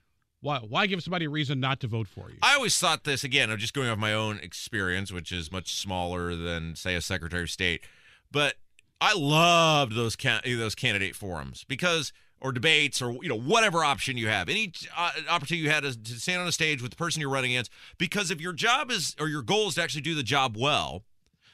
why 0.45 0.59
why 0.59 0.85
give 0.85 1.01
somebody 1.01 1.25
a 1.25 1.29
reason 1.29 1.59
not 1.59 1.79
to 1.79 1.87
vote 1.87 2.07
for 2.07 2.29
you? 2.29 2.37
I 2.43 2.53
always 2.53 2.77
thought 2.77 3.03
this 3.03 3.23
again. 3.23 3.49
I'm 3.49 3.57
just 3.57 3.73
going 3.73 3.89
off 3.89 3.97
my 3.97 4.13
own 4.13 4.37
experience, 4.39 5.11
which 5.11 5.31
is 5.31 5.51
much 5.51 5.73
smaller 5.73 6.35
than 6.35 6.75
say 6.75 6.93
a 6.93 7.01
Secretary 7.01 7.43
of 7.43 7.49
State, 7.49 7.83
but 8.31 8.55
I 9.01 9.13
loved 9.15 9.95
those 9.95 10.15
can- 10.15 10.41
those 10.45 10.75
candidate 10.75 11.15
forums 11.15 11.65
because 11.67 12.13
or 12.39 12.51
debates 12.51 13.01
or 13.01 13.13
you 13.23 13.29
know 13.29 13.39
whatever 13.39 13.83
option 13.83 14.17
you 14.17 14.27
have, 14.27 14.47
any 14.47 14.71
uh, 14.95 15.11
opportunity 15.29 15.63
you 15.63 15.71
had 15.71 15.83
to, 15.83 15.97
to 15.97 16.19
stand 16.19 16.41
on 16.41 16.47
a 16.47 16.51
stage 16.51 16.79
with 16.79 16.91
the 16.91 16.97
person 16.97 17.21
you're 17.21 17.29
running 17.29 17.51
against. 17.51 17.71
Because 17.97 18.29
if 18.29 18.39
your 18.39 18.53
job 18.53 18.91
is 18.91 19.15
or 19.19 19.27
your 19.27 19.41
goal 19.41 19.69
is 19.69 19.75
to 19.75 19.81
actually 19.81 20.01
do 20.01 20.13
the 20.13 20.23
job 20.23 20.55
well, 20.55 21.03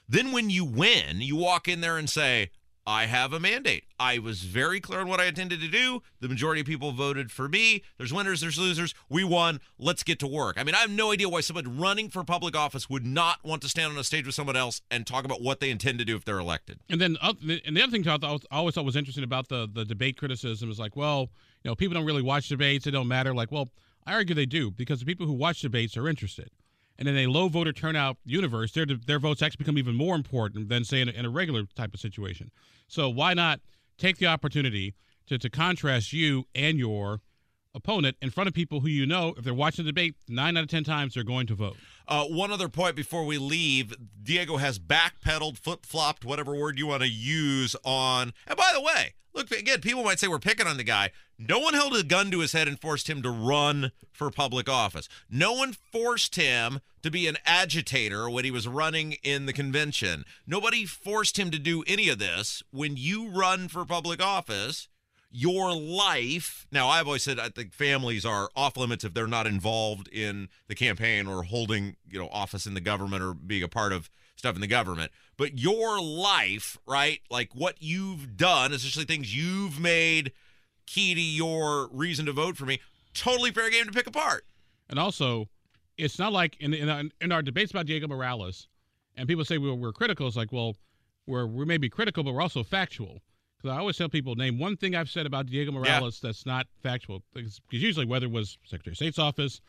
then 0.10 0.34
when 0.34 0.50
you 0.50 0.66
win, 0.66 1.22
you 1.22 1.38
walk 1.38 1.70
in 1.70 1.80
there 1.80 1.98
and 1.98 2.10
say, 2.10 2.52
I 2.86 3.06
have 3.06 3.32
a 3.32 3.40
mandate. 3.40 3.84
I 4.00 4.18
was 4.18 4.42
very 4.44 4.80
clear 4.80 5.02
on 5.02 5.08
what 5.08 5.20
I 5.20 5.26
intended 5.26 5.62
to 5.62 5.68
do. 5.68 6.02
The 6.20 6.28
majority 6.28 6.62
of 6.62 6.68
people 6.68 6.92
voted 6.92 7.32
for 7.32 7.48
me. 7.48 7.84
There's 7.98 8.12
winners, 8.12 8.42
there's 8.42 8.58
losers. 8.58 8.96
We 9.08 9.24
won. 9.24 9.60
Let's 9.78 10.04
get 10.04 10.18
to 10.20 10.28
work. 10.28 10.60
I 10.60 10.64
mean, 10.64 10.74
I 10.74 10.80
have 10.80 10.90
no 10.90 11.12
idea 11.12 11.30
why 11.30 11.42
someone 11.42 11.78
running 11.78 12.10
for 12.10 12.24
public 12.24 12.56
office 12.56 12.90
would 12.90 13.06
not 13.06 13.44
want 13.44 13.62
to 13.62 13.70
stand 13.70 13.94
on 13.94 14.00
a 14.00 14.04
stage 14.04 14.26
with 14.26 14.34
someone 14.34 14.56
else 14.56 14.82
and 14.90 15.06
talk 15.06 15.26
about 15.26 15.42
what 15.42 15.60
they 15.60 15.70
intend 15.70 16.00
to 16.00 16.06
do 16.06 16.16
if 16.16 16.26
they're 16.26 16.40
elected. 16.40 16.80
And 16.90 17.00
then, 17.00 17.18
uh, 17.22 17.34
and 17.66 17.78
the 17.78 17.84
other 17.84 17.92
thing 17.92 18.08
I, 18.08 18.38
always 18.52 18.76
thought 18.76 18.86
was 18.86 18.96
interesting 18.96 19.24
about 19.24 19.50
the 19.50 19.70
the 19.72 19.86
debate 19.86 20.18
criticism 20.18 20.72
is 20.72 20.80
like, 20.80 20.96
well, 20.96 21.30
you 21.64 21.70
know, 21.70 21.76
people 21.76 21.94
don't 21.94 22.06
really 22.06 22.24
watch 22.24 22.50
debates; 22.50 22.86
they 22.86 22.92
don't 22.92 23.08
matter. 23.08 23.34
Like, 23.34 23.52
well, 23.52 23.70
I 24.06 24.14
argue 24.14 24.34
they 24.34 24.48
do 24.48 24.72
because 24.72 25.00
the 25.00 25.06
people 25.06 25.28
who 25.28 25.34
watch 25.34 25.62
debates 25.62 25.96
are 25.98 26.08
interested. 26.08 26.50
And 27.02 27.10
in 27.10 27.18
a 27.18 27.26
low 27.26 27.48
voter 27.48 27.74
turnout 27.74 28.18
universe, 28.26 28.74
their 28.74 28.86
their 28.86 29.18
votes 29.18 29.42
actually 29.42 29.58
become 29.58 29.80
even 29.80 29.96
more 29.96 30.14
important 30.14 30.70
than 30.70 30.84
say 30.84 31.02
in 31.02 31.10
a, 31.10 31.12
in 31.12 31.26
a 31.26 31.32
regular 31.32 31.64
type 31.76 31.96
of 31.96 32.00
situation. 32.00 32.52
So 32.88 33.10
why 33.10 33.34
not 33.34 33.60
take 33.98 34.18
the 34.18 34.28
opportunity 34.28 34.94
to 35.26 35.40
to 35.40 35.50
contrast 35.50 36.14
you 36.14 36.46
and 36.54 36.78
your 36.78 37.22
opponent 37.74 38.18
in 38.22 38.30
front 38.30 38.48
of 38.48 38.54
people 38.54 38.82
who 38.82 38.88
you 38.88 39.06
know, 39.06 39.34
if 39.38 39.44
they're 39.44 39.54
watching 39.54 39.86
the 39.86 39.92
debate, 39.92 40.16
nine 40.28 40.58
out 40.58 40.64
of 40.64 40.70
10 40.70 40.84
times 40.84 41.14
they're 41.14 41.24
going 41.24 41.48
to 41.48 41.56
vote. 41.56 41.78
Uh, 42.08 42.26
one 42.26 42.52
other 42.52 42.70
point 42.70 42.96
before 42.96 43.26
we 43.26 43.38
leave 43.38 43.94
Diego 44.22 44.58
has 44.58 44.80
backpedaled, 44.80 45.58
flip 45.58 45.86
flopped, 45.86 46.26
whatever 46.26 46.56
word 46.56 46.78
you 46.78 46.88
want 46.88 47.04
to 47.04 47.10
use 47.10 47.76
on. 47.84 48.34
And 48.48 48.58
by 48.58 48.72
the 48.74 48.82
way, 48.82 49.14
look, 49.34 49.52
again, 49.52 49.82
people 49.82 50.04
might 50.04 50.20
say 50.20 50.28
we're 50.28 50.40
picking 50.40 50.68
on 50.68 50.78
the 50.78 50.84
guy. 50.84 51.12
No 51.38 51.60
one 51.60 51.74
held 51.74 51.96
a 51.96 52.04
gun 52.04 52.30
to 52.32 52.40
his 52.40 52.52
head 52.52 52.68
and 52.68 52.80
forced 52.80 53.10
him 53.10 53.24
to 53.24 53.32
run 53.32 53.92
for 54.12 54.30
public 54.30 54.70
office. 54.70 55.10
No 55.30 55.54
one 55.54 55.74
forced 55.74 56.36
him 56.36 56.82
to 57.02 57.10
be 57.10 57.26
an 57.28 57.38
agitator 57.46 58.30
when 58.30 58.46
he 58.46 58.52
was 58.52 58.68
running 58.68 59.14
in 59.24 59.48
the 59.48 59.54
convention. 59.54 60.24
Nobody 60.46 60.86
forced 60.86 61.40
him 61.40 61.50
to 61.50 61.58
do 61.58 61.84
any 61.88 62.10
of 62.10 62.20
this. 62.20 62.62
When 62.72 62.96
you 62.96 63.30
run 63.30 63.70
for 63.70 63.86
public 63.86 64.22
office, 64.22 64.88
your 65.32 65.74
life. 65.74 66.68
Now, 66.72 66.90
I've 66.90 67.08
always 67.08 67.24
said 67.24 67.40
I 67.40 67.50
think 67.50 67.74
families 67.74 68.26
are 68.26 68.50
off 68.56 68.78
limits 68.78 69.04
if 69.04 69.14
they're 69.14 69.28
not 69.28 69.48
involved 69.48 70.08
in 70.10 70.50
the 70.68 70.76
campaign 70.76 71.28
or 71.28 71.44
holding, 71.44 71.96
you 72.10 72.20
know, 72.20 72.28
office 72.30 72.66
in 72.66 72.74
the 72.74 72.82
government 72.82 73.24
or 73.24 73.34
being 73.34 73.64
a 73.64 73.68
part 73.68 73.94
of 73.94 74.10
stuff 74.36 74.56
in 74.56 74.62
the 74.62 74.68
government. 74.68 75.12
But 75.38 75.58
your 75.58 76.02
life, 76.02 76.78
right? 76.86 77.22
Like 77.30 77.56
what 77.56 77.78
you've 77.80 78.36
done, 78.36 78.74
especially 78.74 79.06
things 79.06 79.36
you've 79.36 79.80
made 79.80 80.34
key 80.86 81.16
to 81.16 81.22
your 81.22 81.90
reason 81.92 82.26
to 82.26 82.34
vote 82.34 82.58
for 82.58 82.66
me, 82.66 82.80
totally 83.14 83.52
fair 83.52 83.70
game 83.70 83.86
to 83.86 83.92
pick 83.92 84.08
apart. 84.08 84.46
And 84.90 85.00
also, 85.00 85.48
it's 85.98 86.20
not 86.20 86.34
like 86.34 86.58
in 86.60 86.74
in, 86.74 87.12
in 87.22 87.32
our 87.32 87.42
debates 87.42 87.72
about 87.72 87.86
Diego 87.86 88.08
Morales, 88.08 88.68
and 89.16 89.28
people 89.28 89.46
say 89.46 89.58
we're, 89.58 89.74
we're 89.74 89.94
critical. 89.94 90.28
It's 90.28 90.36
like, 90.36 90.52
well, 90.52 90.76
we're 91.28 91.46
we 91.46 91.66
may 91.66 91.78
be 91.78 91.90
critical, 91.90 92.24
but 92.24 92.34
we're 92.34 92.42
also 92.42 92.64
factual. 92.64 93.22
Because 93.62 93.76
I 93.76 93.80
always 93.80 93.98
tell 93.98 94.10
people, 94.10 94.36
name 94.36 94.58
one 94.58 94.78
thing 94.78 94.96
I've 94.96 95.10
said 95.10 95.26
about 95.26 95.46
Diego 95.46 95.72
Morales 95.72 96.20
yeah. 96.22 96.30
that's 96.30 96.46
not 96.46 96.68
factual. 96.82 97.22
Because 97.34 97.60
usually, 97.70 98.06
whether 98.06 98.26
it 98.26 98.32
was 98.32 98.58
Secretary 98.64 98.94
of 98.94 98.98
State's 98.98 99.20
office, 99.20 99.62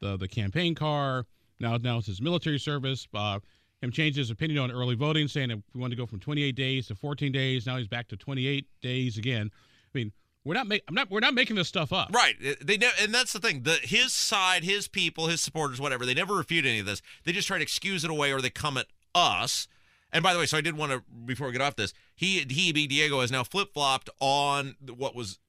the 0.00 0.16
the 0.16 0.28
campaign 0.28 0.74
car, 0.74 1.26
now 1.60 1.76
now 1.76 1.98
it's 1.98 2.06
his 2.06 2.22
military 2.22 2.58
service, 2.58 3.06
uh, 3.14 3.40
him 3.82 3.90
changed 3.90 4.16
his 4.16 4.30
opinion 4.30 4.58
on 4.58 4.70
early 4.70 4.94
voting, 4.94 5.28
saying 5.28 5.50
that 5.50 5.62
we 5.74 5.80
want 5.80 5.90
to 5.90 5.96
go 5.96 6.06
from 6.06 6.18
28 6.18 6.54
days 6.56 6.86
to 6.88 6.94
14 6.94 7.30
days. 7.30 7.66
Now 7.66 7.76
he's 7.76 7.86
back 7.86 8.08
to 8.08 8.16
28 8.16 8.66
days 8.80 9.18
again. 9.18 9.50
I 9.94 9.98
mean, 9.98 10.12
we're 10.44 10.54
not, 10.54 10.66
I'm 10.88 10.94
not, 10.94 11.10
we're 11.10 11.20
not 11.20 11.34
making 11.34 11.56
this 11.56 11.68
stuff 11.68 11.92
up. 11.92 12.10
Right. 12.12 12.34
They 12.40 12.78
and 13.00 13.14
that's 13.14 13.32
the 13.32 13.40
thing. 13.40 13.62
The 13.62 13.78
his 13.82 14.12
side, 14.12 14.64
his 14.64 14.88
people, 14.88 15.28
his 15.28 15.40
supporters, 15.40 15.80
whatever. 15.80 16.04
They 16.04 16.14
never 16.14 16.34
refute 16.34 16.66
any 16.66 16.80
of 16.80 16.86
this. 16.86 17.02
They 17.24 17.32
just 17.32 17.46
try 17.46 17.58
to 17.58 17.62
excuse 17.62 18.04
it 18.04 18.10
away, 18.10 18.32
or 18.32 18.40
they 18.40 18.50
come 18.50 18.76
at 18.76 18.86
us. 19.14 19.68
And 20.14 20.22
by 20.22 20.32
the 20.32 20.38
way, 20.38 20.46
so 20.46 20.56
I 20.56 20.60
did 20.60 20.76
want 20.76 20.92
to 20.92 21.02
before 21.26 21.48
we 21.48 21.52
get 21.52 21.60
off 21.60 21.74
this, 21.74 21.92
he 22.14 22.46
he 22.48 22.72
Big 22.72 22.88
Diego 22.88 23.20
has 23.20 23.32
now 23.32 23.42
flip 23.42 23.74
flopped 23.74 24.08
on 24.20 24.76
what 24.96 25.14
was 25.14 25.40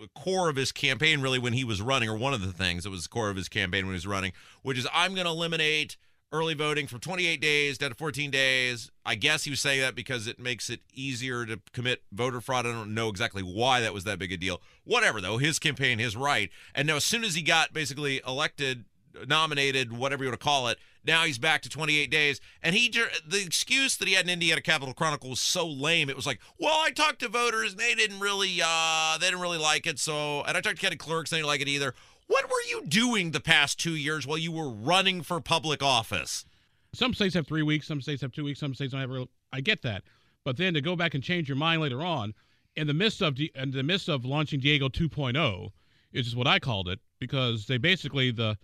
the 0.00 0.08
core 0.14 0.48
of 0.48 0.56
his 0.56 0.72
campaign 0.72 1.20
really 1.20 1.38
when 1.38 1.52
he 1.52 1.62
was 1.62 1.82
running, 1.82 2.08
or 2.08 2.16
one 2.16 2.32
of 2.32 2.40
the 2.40 2.52
things 2.52 2.84
that 2.84 2.90
was 2.90 3.04
the 3.04 3.08
core 3.10 3.28
of 3.28 3.36
his 3.36 3.48
campaign 3.48 3.84
when 3.84 3.92
he 3.92 3.98
was 3.98 4.06
running, 4.06 4.32
which 4.62 4.78
is 4.78 4.88
I'm 4.92 5.14
going 5.14 5.26
to 5.26 5.30
eliminate 5.30 5.98
early 6.32 6.54
voting 6.54 6.88
from 6.88 6.98
28 6.98 7.40
days 7.40 7.78
down 7.78 7.90
to 7.90 7.96
14 7.96 8.30
days. 8.30 8.90
I 9.06 9.14
guess 9.14 9.44
he 9.44 9.50
was 9.50 9.60
saying 9.60 9.82
that 9.82 9.94
because 9.94 10.26
it 10.26 10.40
makes 10.40 10.68
it 10.68 10.80
easier 10.92 11.46
to 11.46 11.60
commit 11.72 12.02
voter 12.10 12.40
fraud. 12.40 12.66
I 12.66 12.72
don't 12.72 12.94
know 12.94 13.08
exactly 13.08 13.42
why 13.42 13.80
that 13.82 13.94
was 13.94 14.02
that 14.04 14.18
big 14.18 14.32
a 14.32 14.36
deal. 14.36 14.60
Whatever, 14.82 15.20
though, 15.20 15.38
his 15.38 15.60
campaign, 15.60 16.00
his 16.00 16.16
right. 16.16 16.50
And 16.74 16.88
now, 16.88 16.96
as 16.96 17.04
soon 17.04 17.22
as 17.22 17.36
he 17.36 17.42
got 17.42 17.72
basically 17.72 18.20
elected, 18.26 18.84
nominated, 19.28 19.92
whatever 19.92 20.24
you 20.24 20.30
want 20.30 20.40
to 20.40 20.44
call 20.44 20.68
it, 20.68 20.78
now 21.04 21.24
he's 21.24 21.38
back 21.38 21.62
to 21.62 21.68
28 21.68 22.10
days. 22.10 22.40
And 22.62 22.74
he, 22.74 22.88
the 23.26 23.42
excuse 23.42 23.96
that 23.96 24.08
he 24.08 24.14
had 24.14 24.24
in 24.24 24.30
Indiana 24.30 24.60
Capital 24.60 24.94
Chronicle 24.94 25.30
was 25.30 25.40
so 25.40 25.66
lame. 25.66 26.08
It 26.08 26.16
was 26.16 26.26
like, 26.26 26.40
well, 26.58 26.80
I 26.80 26.90
talked 26.90 27.20
to 27.20 27.28
voters 27.28 27.72
and 27.72 27.80
they 27.80 27.94
didn't 27.94 28.20
really, 28.20 28.60
uh, 28.64 29.18
they 29.18 29.26
didn't 29.26 29.40
really 29.40 29.58
like 29.58 29.86
it. 29.86 29.98
So, 29.98 30.42
and 30.42 30.56
I 30.56 30.60
talked 30.60 30.76
to 30.76 30.82
county 30.82 30.96
clerks, 30.96 31.30
they 31.30 31.38
didn't 31.38 31.48
like 31.48 31.60
it 31.60 31.68
either. 31.68 31.94
What 32.26 32.46
were 32.46 32.62
you 32.70 32.86
doing 32.86 33.30
the 33.32 33.40
past 33.40 33.78
two 33.78 33.94
years 33.94 34.26
while 34.26 34.38
you 34.38 34.50
were 34.50 34.70
running 34.70 35.22
for 35.22 35.40
public 35.40 35.82
office? 35.82 36.46
Some 36.94 37.12
states 37.12 37.34
have 37.34 37.46
three 37.46 37.62
weeks, 37.62 37.86
some 37.86 38.00
states 38.00 38.22
have 38.22 38.32
two 38.32 38.44
weeks, 38.44 38.60
some 38.60 38.74
states 38.74 38.92
don't 38.92 39.00
have. 39.00 39.10
Real, 39.10 39.28
I 39.52 39.60
get 39.60 39.82
that, 39.82 40.04
but 40.44 40.56
then 40.56 40.74
to 40.74 40.80
go 40.80 40.96
back 40.96 41.14
and 41.14 41.22
change 41.22 41.48
your 41.48 41.56
mind 41.56 41.82
later 41.82 42.02
on, 42.02 42.34
in 42.76 42.86
the 42.86 42.94
midst 42.94 43.20
of 43.20 43.38
in 43.54 43.72
the 43.72 43.82
midst 43.82 44.08
of 44.08 44.24
launching 44.24 44.60
Diego 44.60 44.88
2.0, 44.88 45.70
is 46.12 46.36
what 46.36 46.46
I 46.46 46.58
called 46.58 46.88
it 46.88 47.00
because 47.18 47.66
they 47.66 47.78
basically 47.78 48.30
the 48.30 48.56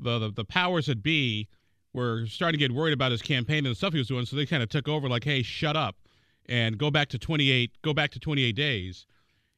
the 0.00 0.18
the, 0.18 0.30
the 0.30 0.44
powers 0.44 0.86
that 0.86 1.02
be 1.02 1.48
were 1.94 2.26
starting 2.26 2.58
to 2.58 2.68
get 2.68 2.74
worried 2.74 2.92
about 2.92 3.12
his 3.12 3.22
campaign 3.22 3.64
and 3.64 3.68
the 3.68 3.74
stuff 3.74 3.92
he 3.92 3.98
was 3.98 4.08
doing, 4.08 4.26
so 4.26 4.36
they 4.36 4.44
kind 4.44 4.62
of 4.62 4.68
took 4.68 4.88
over 4.88 5.08
like, 5.08 5.24
hey, 5.24 5.42
shut 5.42 5.76
up 5.76 5.96
and 6.46 6.76
go 6.76 6.90
back 6.90 7.08
to 7.08 7.18
28, 7.18 7.70
go 7.80 7.94
back 7.94 8.10
to 8.10 8.18
28 8.18 8.52
days. 8.52 9.06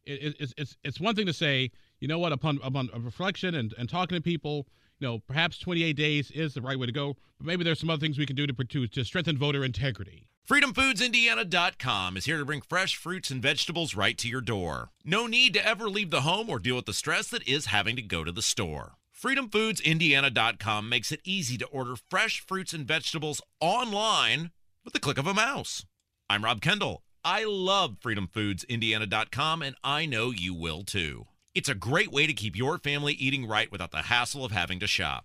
It, 0.04 0.37
it's 0.38 0.54
it's 0.56 0.76
it's 0.84 1.00
one 1.00 1.16
thing 1.16 1.26
to 1.26 1.32
say, 1.32 1.72
you 1.98 2.06
know 2.06 2.18
what, 2.20 2.32
upon 2.32 2.61
upon 2.62 2.90
reflection 2.96 3.56
and, 3.56 3.74
and 3.76 3.88
talking 3.88 4.16
to 4.16 4.22
people, 4.22 4.68
you 5.00 5.08
know, 5.08 5.18
perhaps 5.26 5.58
28 5.58 5.94
days 5.94 6.30
is 6.30 6.54
the 6.54 6.61
right 6.61 6.78
way 6.78 6.87
to 6.87 6.92
go, 6.92 7.16
but 7.38 7.46
maybe 7.46 7.64
there's 7.64 7.80
some 7.80 7.90
other 7.90 8.00
things 8.00 8.18
we 8.18 8.26
can 8.26 8.37
do 8.37 8.46
to 8.46 8.52
to, 8.52 8.87
to 8.87 9.04
strengthen 9.04 9.37
voter 9.37 9.64
integrity. 9.64 10.28
FreedomFoodsIndiana.com 10.48 12.16
is 12.16 12.26
here 12.26 12.38
to 12.38 12.44
bring 12.44 12.61
fresh 12.61 12.94
fruits 12.94 13.32
and 13.32 13.42
vegetables 13.42 13.96
right 13.96 14.16
to 14.18 14.28
your 14.28 14.40
door. 14.40 14.90
No 15.04 15.26
need 15.26 15.54
to 15.54 15.66
ever 15.66 15.90
leave 15.90 16.11
the 16.12 16.20
home 16.20 16.48
or 16.48 16.61
deal 16.61 16.76
with 16.76 16.87
the 16.87 16.92
stress 16.92 17.26
that 17.30 17.46
is 17.48 17.66
having 17.66 17.96
to 17.96 18.02
go 18.02 18.22
to 18.22 18.30
the 18.30 18.42
store. 18.42 18.92
FreedomFoodsIndiana.com 19.20 20.88
makes 20.88 21.11
it 21.11 21.20
easy 21.24 21.57
to 21.57 21.66
order 21.66 21.94
fresh 22.11 22.44
fruits 22.46 22.74
and 22.74 22.87
vegetables 22.87 23.40
online 23.61 24.50
with 24.85 24.92
the 24.92 25.00
click 25.00 25.16
of 25.16 25.26
a 25.26 25.33
mouse. 25.33 25.87
I'm 26.29 26.44
Rob 26.44 26.61
Kendall. 26.61 27.02
I 27.24 27.44
love 27.44 27.96
FreedomFoodsIndiana.com, 28.05 29.62
and 29.62 29.74
I 29.83 30.05
know 30.05 30.33
you 30.33 30.52
will 30.52 30.85
too. 30.85 31.29
It's 31.55 31.70
a 31.70 31.74
great 31.74 32.12
way 32.12 32.26
to 32.26 32.35
keep 32.35 32.57
your 32.57 32.76
family 32.76 33.14
eating 33.14 33.48
right 33.48 33.72
without 33.72 33.90
the 33.90 34.02
hassle 34.02 34.44
of 34.44 34.52
having 34.52 34.81
to 34.81 34.87
shop. 34.87 35.24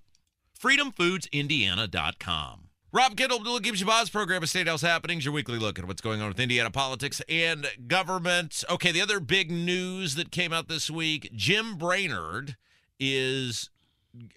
FreedomFoodsIndiana.com. 0.58 2.70
Rob 2.94 3.18
Kendall, 3.18 3.40
Abdul 3.40 3.56
Hakim 3.56 3.76
Shabazz 3.76 4.10
program 4.12 4.44
of 4.44 4.50
State 4.50 4.68
House 4.68 4.82
Happenings, 4.82 5.26
your 5.26 5.34
weekly 5.34 5.60
look 5.60 5.78
at 5.78 5.86
what's 5.86 6.02
going 6.02 6.22
on 6.22 6.30
with 6.30 6.40
Indiana 6.40 6.72
politics 6.72 7.22
and 7.28 7.68
government. 7.88 8.64
Okay, 8.70 8.94
the 8.94 9.02
other 9.02 9.20
big 9.20 9.52
news 9.52 10.16
that 10.16 10.32
came 10.32 10.54
out 10.54 10.70
this 10.70 10.90
week 10.90 11.30
Jim 11.36 11.78
Brainard 11.78 12.56
is 13.00 13.71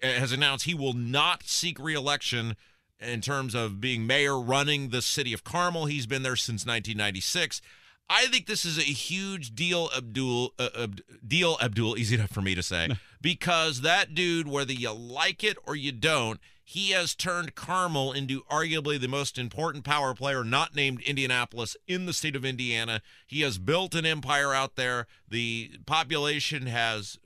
has 0.01 0.31
announced 0.31 0.65
he 0.65 0.73
will 0.73 0.93
not 0.93 1.43
seek 1.43 1.79
reelection 1.79 2.55
in 2.99 3.21
terms 3.21 3.53
of 3.53 3.81
being 3.81 4.07
mayor 4.07 4.39
running 4.39 4.89
the 4.89 5.01
city 5.01 5.33
of 5.33 5.43
Carmel. 5.43 5.85
He's 5.85 6.07
been 6.07 6.23
there 6.23 6.35
since 6.35 6.65
1996. 6.65 7.61
I 8.09 8.27
think 8.27 8.45
this 8.45 8.65
is 8.65 8.77
a 8.77 8.81
huge 8.81 9.55
deal, 9.55 9.89
Abdul. 9.95 10.53
Uh, 10.59 10.87
deal, 11.27 11.57
Abdul. 11.61 11.97
Easy 11.97 12.15
enough 12.15 12.29
for 12.29 12.41
me 12.41 12.53
to 12.55 12.63
say, 12.63 12.89
because 13.21 13.81
that 13.81 14.13
dude, 14.13 14.47
whether 14.47 14.73
you 14.73 14.91
like 14.91 15.43
it 15.43 15.57
or 15.65 15.75
you 15.75 15.91
don't, 15.91 16.39
he 16.63 16.91
has 16.91 17.13
turned 17.15 17.55
Carmel 17.55 18.11
into 18.11 18.41
arguably 18.43 18.99
the 18.99 19.07
most 19.07 19.37
important 19.37 19.83
power 19.83 20.13
player, 20.13 20.43
not 20.43 20.75
named 20.75 21.01
Indianapolis, 21.01 21.75
in 21.87 22.05
the 22.05 22.13
state 22.13 22.35
of 22.35 22.45
Indiana. 22.45 23.01
He 23.27 23.41
has 23.41 23.57
built 23.57 23.93
an 23.93 24.05
empire 24.05 24.53
out 24.53 24.75
there. 24.75 25.07
The 25.29 25.79
population 25.85 26.67
has 26.67 27.19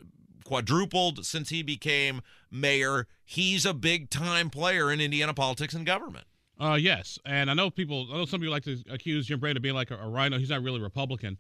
quadrupled 0.44 1.26
since 1.26 1.50
he 1.50 1.62
became 1.62 2.22
mayor. 2.52 3.08
He's 3.26 3.66
a 3.66 3.74
big 3.74 4.10
time 4.10 4.50
player 4.50 4.92
in 4.92 5.02
Indiana 5.02 5.34
politics 5.34 5.74
and 5.74 5.86
government. 5.86 6.26
Uh, 6.60 6.78
yes, 6.80 7.18
and 7.26 7.50
I 7.50 7.54
know 7.54 7.70
people. 7.70 8.08
I 8.12 8.18
know 8.18 8.26
some 8.26 8.42
people 8.42 8.52
like 8.52 8.64
to 8.64 8.78
accuse 8.90 9.28
Jim 9.28 9.40
Brainard 9.40 9.58
of 9.58 9.64
being 9.64 9.76
like 9.76 9.92
a, 9.92 9.98
a 9.98 10.10
RINO. 10.10 10.40
He's 10.40 10.50
not 10.50 10.62
really 10.62 10.82
Republican, 10.82 11.38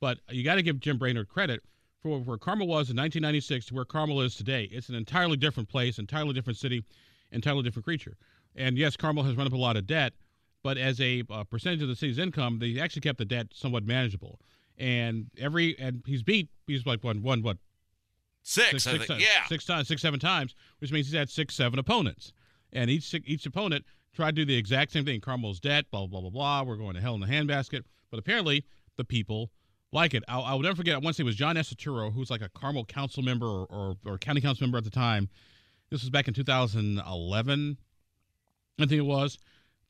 but 0.00 0.18
you 0.30 0.42
got 0.42 0.54
to 0.54 0.62
give 0.62 0.80
Jim 0.80 0.96
Brainard 0.96 1.28
credit 1.28 1.62
for 2.02 2.18
where 2.20 2.38
Carmel 2.38 2.66
was 2.66 2.90
in 2.90 2.96
1996 2.96 3.66
to 3.66 3.74
where 3.74 3.84
Carmel 3.84 4.22
is 4.22 4.34
today. 4.34 4.68
It's 4.72 4.88
an 4.88 4.94
entirely 4.94 5.36
different 5.36 5.68
place, 5.68 5.98
entirely 5.98 6.32
different 6.32 6.58
city, 6.58 6.84
entirely 7.30 7.62
different 7.62 7.84
creature. 7.84 8.16
And 8.56 8.76
yes, 8.76 8.96
Carmel 8.96 9.24
has 9.24 9.36
run 9.36 9.46
up 9.46 9.52
a 9.52 9.56
lot 9.56 9.76
of 9.76 9.86
debt, 9.86 10.14
but 10.62 10.78
as 10.78 11.00
a 11.00 11.22
uh, 11.30 11.44
percentage 11.44 11.82
of 11.82 11.88
the 11.88 11.96
city's 11.96 12.18
income, 12.18 12.58
they 12.58 12.78
actually 12.78 13.02
kept 13.02 13.18
the 13.18 13.24
debt 13.24 13.48
somewhat 13.52 13.84
manageable. 13.84 14.40
And 14.78 15.26
every 15.38 15.78
and 15.78 16.02
he's 16.06 16.22
beat 16.22 16.48
he's 16.66 16.86
like 16.86 17.04
one 17.04 17.22
one 17.22 17.42
what 17.42 17.58
six, 18.42 18.70
six, 18.70 18.84
six 18.84 19.06
think, 19.06 19.20
yeah 19.20 19.46
six 19.46 19.64
times 19.64 19.88
six 19.88 20.02
seven 20.02 20.20
times, 20.20 20.54
which 20.78 20.92
means 20.92 21.06
he's 21.06 21.16
had 21.16 21.30
six 21.30 21.54
seven 21.54 21.78
opponents, 21.78 22.32
and 22.72 22.90
each 22.90 23.14
each 23.26 23.46
opponent 23.46 23.84
tried 24.14 24.36
to 24.36 24.42
do 24.42 24.44
the 24.44 24.56
exact 24.56 24.92
same 24.92 25.04
thing. 25.04 25.20
Carmel's 25.20 25.60
debt, 25.60 25.86
blah, 25.90 26.06
blah, 26.06 26.20
blah, 26.20 26.30
blah. 26.30 26.62
We're 26.62 26.76
going 26.76 26.94
to 26.94 27.00
hell 27.00 27.14
in 27.14 27.20
the 27.20 27.26
handbasket. 27.26 27.82
But 28.10 28.18
apparently, 28.18 28.64
the 28.96 29.04
people 29.04 29.50
like 29.92 30.14
it. 30.14 30.22
I'll, 30.28 30.42
I'll 30.42 30.58
never 30.60 30.76
forget, 30.76 31.02
once 31.02 31.18
it 31.20 31.24
was 31.24 31.36
John 31.36 31.56
Accetturo, 31.56 32.12
who's 32.12 32.30
like 32.30 32.42
a 32.42 32.48
Carmel 32.48 32.84
council 32.84 33.22
member 33.22 33.46
or, 33.46 33.66
or, 33.66 33.96
or, 34.06 34.18
county 34.18 34.40
council 34.40 34.66
member 34.66 34.78
at 34.78 34.84
the 34.84 34.90
time. 34.90 35.28
This 35.90 36.00
was 36.02 36.10
back 36.10 36.28
in 36.28 36.34
2011, 36.34 37.76
I 38.78 38.86
think 38.86 38.92
it 38.92 39.00
was. 39.02 39.38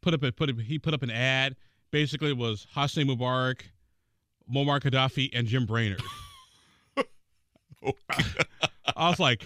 Put 0.00 0.14
up 0.14 0.22
a, 0.24 0.32
put 0.32 0.50
up, 0.50 0.58
he 0.58 0.78
put 0.78 0.94
up 0.94 1.02
an 1.02 1.10
ad. 1.10 1.54
Basically, 1.92 2.30
it 2.30 2.36
was 2.36 2.66
Hosni 2.74 3.04
Mubarak, 3.04 3.62
Muammar 4.52 4.80
Gaddafi, 4.80 5.30
and 5.32 5.46
Jim 5.46 5.66
Brainard. 5.66 6.02
I 8.96 9.08
was 9.08 9.18
like, 9.18 9.44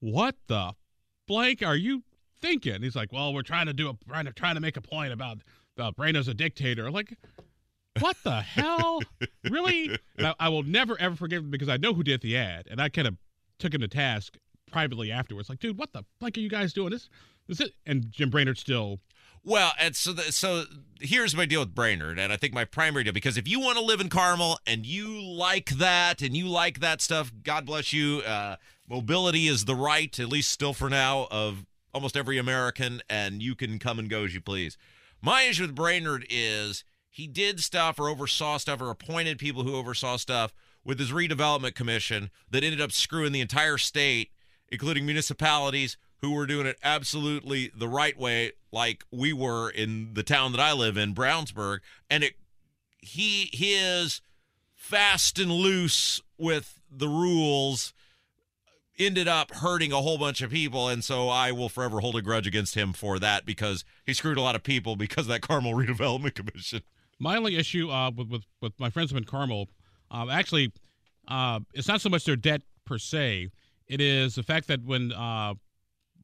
what 0.00 0.34
the 0.46 0.72
blank 1.26 1.62
are 1.62 1.76
you 1.76 2.02
thinking? 2.40 2.82
He's 2.82 2.96
like, 2.96 3.12
well, 3.12 3.32
we're 3.34 3.42
trying 3.42 3.66
to 3.66 3.72
do 3.72 3.88
a 3.88 3.96
trying 4.08 4.26
to 4.26 4.32
trying 4.32 4.54
to 4.54 4.60
make 4.60 4.76
a 4.76 4.82
point 4.82 5.12
about 5.12 5.38
the 5.76 5.84
uh, 5.84 5.90
Brano's 5.92 6.28
a 6.28 6.34
dictator. 6.34 6.90
Like, 6.90 7.16
what 8.00 8.16
the 8.24 8.40
hell? 8.40 9.00
really? 9.50 9.96
I, 10.18 10.34
I, 10.40 10.48
will 10.48 10.62
never 10.62 10.98
ever 11.00 11.16
forgive 11.16 11.44
him 11.44 11.50
because 11.50 11.68
I 11.68 11.76
know 11.76 11.94
who 11.94 12.02
did 12.02 12.20
the 12.20 12.36
ad, 12.36 12.66
and 12.70 12.80
I 12.80 12.88
kind 12.88 13.08
of 13.08 13.16
took 13.58 13.74
him 13.74 13.80
to 13.80 13.88
task 13.88 14.36
privately 14.70 15.12
afterwards. 15.12 15.48
Like, 15.48 15.60
dude, 15.60 15.78
what 15.78 15.92
the 15.92 16.04
fuck 16.20 16.36
are 16.36 16.40
you 16.40 16.48
guys 16.48 16.72
doing? 16.72 16.90
This, 16.90 17.08
this 17.46 17.60
it. 17.60 17.72
And 17.86 18.10
Jim 18.10 18.30
Brainard 18.30 18.58
still. 18.58 19.00
Well, 19.46 19.70
and 19.78 19.94
so 19.94 20.12
the, 20.12 20.32
so 20.32 20.64
here's 21.00 21.36
my 21.36 21.46
deal 21.46 21.60
with 21.60 21.72
Brainard, 21.72 22.18
and 22.18 22.32
I 22.32 22.36
think 22.36 22.52
my 22.52 22.64
primary 22.64 23.04
deal 23.04 23.12
because 23.12 23.36
if 23.36 23.46
you 23.46 23.60
want 23.60 23.78
to 23.78 23.84
live 23.84 24.00
in 24.00 24.08
Carmel 24.08 24.58
and 24.66 24.84
you 24.84 25.22
like 25.22 25.70
that 25.78 26.20
and 26.20 26.36
you 26.36 26.48
like 26.48 26.80
that 26.80 27.00
stuff, 27.00 27.32
God 27.44 27.64
bless 27.64 27.92
you. 27.92 28.22
Uh, 28.26 28.56
mobility 28.88 29.46
is 29.46 29.64
the 29.64 29.76
right, 29.76 30.18
at 30.18 30.28
least 30.28 30.50
still 30.50 30.74
for 30.74 30.90
now, 30.90 31.28
of 31.30 31.64
almost 31.94 32.16
every 32.16 32.38
American, 32.38 33.00
and 33.08 33.40
you 33.40 33.54
can 33.54 33.78
come 33.78 34.00
and 34.00 34.10
go 34.10 34.24
as 34.24 34.34
you 34.34 34.40
please. 34.40 34.76
My 35.22 35.42
issue 35.42 35.62
with 35.62 35.76
Brainard 35.76 36.26
is 36.28 36.82
he 37.08 37.28
did 37.28 37.60
stuff 37.60 38.00
or 38.00 38.08
oversaw 38.08 38.56
stuff 38.56 38.80
or 38.80 38.90
appointed 38.90 39.38
people 39.38 39.62
who 39.62 39.76
oversaw 39.76 40.16
stuff 40.16 40.52
with 40.84 40.98
his 40.98 41.12
redevelopment 41.12 41.76
commission 41.76 42.30
that 42.50 42.64
ended 42.64 42.80
up 42.80 42.90
screwing 42.90 43.30
the 43.30 43.40
entire 43.40 43.78
state, 43.78 44.32
including 44.70 45.06
municipalities 45.06 45.96
who 46.20 46.32
were 46.32 46.46
doing 46.46 46.66
it 46.66 46.78
absolutely 46.82 47.70
the 47.76 47.88
right 47.88 48.18
way, 48.18 48.52
like 48.72 49.04
we 49.10 49.32
were 49.32 49.70
in 49.70 50.14
the 50.14 50.22
town 50.22 50.52
that 50.52 50.60
I 50.60 50.72
live 50.72 50.96
in, 50.96 51.14
Brownsburg. 51.14 51.78
And 52.10 52.24
it 52.24 52.34
he 52.98 53.50
his 53.52 54.20
fast 54.74 55.38
and 55.38 55.50
loose 55.50 56.20
with 56.38 56.80
the 56.90 57.08
rules 57.08 57.92
ended 58.98 59.28
up 59.28 59.52
hurting 59.52 59.92
a 59.92 60.00
whole 60.00 60.16
bunch 60.16 60.40
of 60.40 60.50
people 60.50 60.88
and 60.88 61.04
so 61.04 61.28
I 61.28 61.52
will 61.52 61.68
forever 61.68 62.00
hold 62.00 62.16
a 62.16 62.22
grudge 62.22 62.46
against 62.46 62.74
him 62.74 62.92
for 62.94 63.18
that 63.18 63.44
because 63.44 63.84
he 64.06 64.14
screwed 64.14 64.38
a 64.38 64.40
lot 64.40 64.54
of 64.54 64.62
people 64.62 64.96
because 64.96 65.26
of 65.26 65.28
that 65.28 65.42
Carmel 65.42 65.72
redevelopment 65.74 66.34
commission. 66.34 66.82
My 67.18 67.36
only 67.36 67.56
issue 67.56 67.90
uh, 67.90 68.10
with, 68.10 68.28
with 68.28 68.42
with 68.60 68.72
my 68.78 68.90
friends 68.90 69.12
in 69.12 69.24
Carmel, 69.24 69.68
uh, 70.10 70.26
actually, 70.30 70.72
uh, 71.28 71.60
it's 71.74 71.88
not 71.88 72.00
so 72.00 72.08
much 72.08 72.24
their 72.24 72.36
debt 72.36 72.62
per 72.84 72.98
se. 72.98 73.50
It 73.86 74.00
is 74.00 74.34
the 74.34 74.42
fact 74.42 74.68
that 74.68 74.84
when 74.84 75.12
uh, 75.12 75.54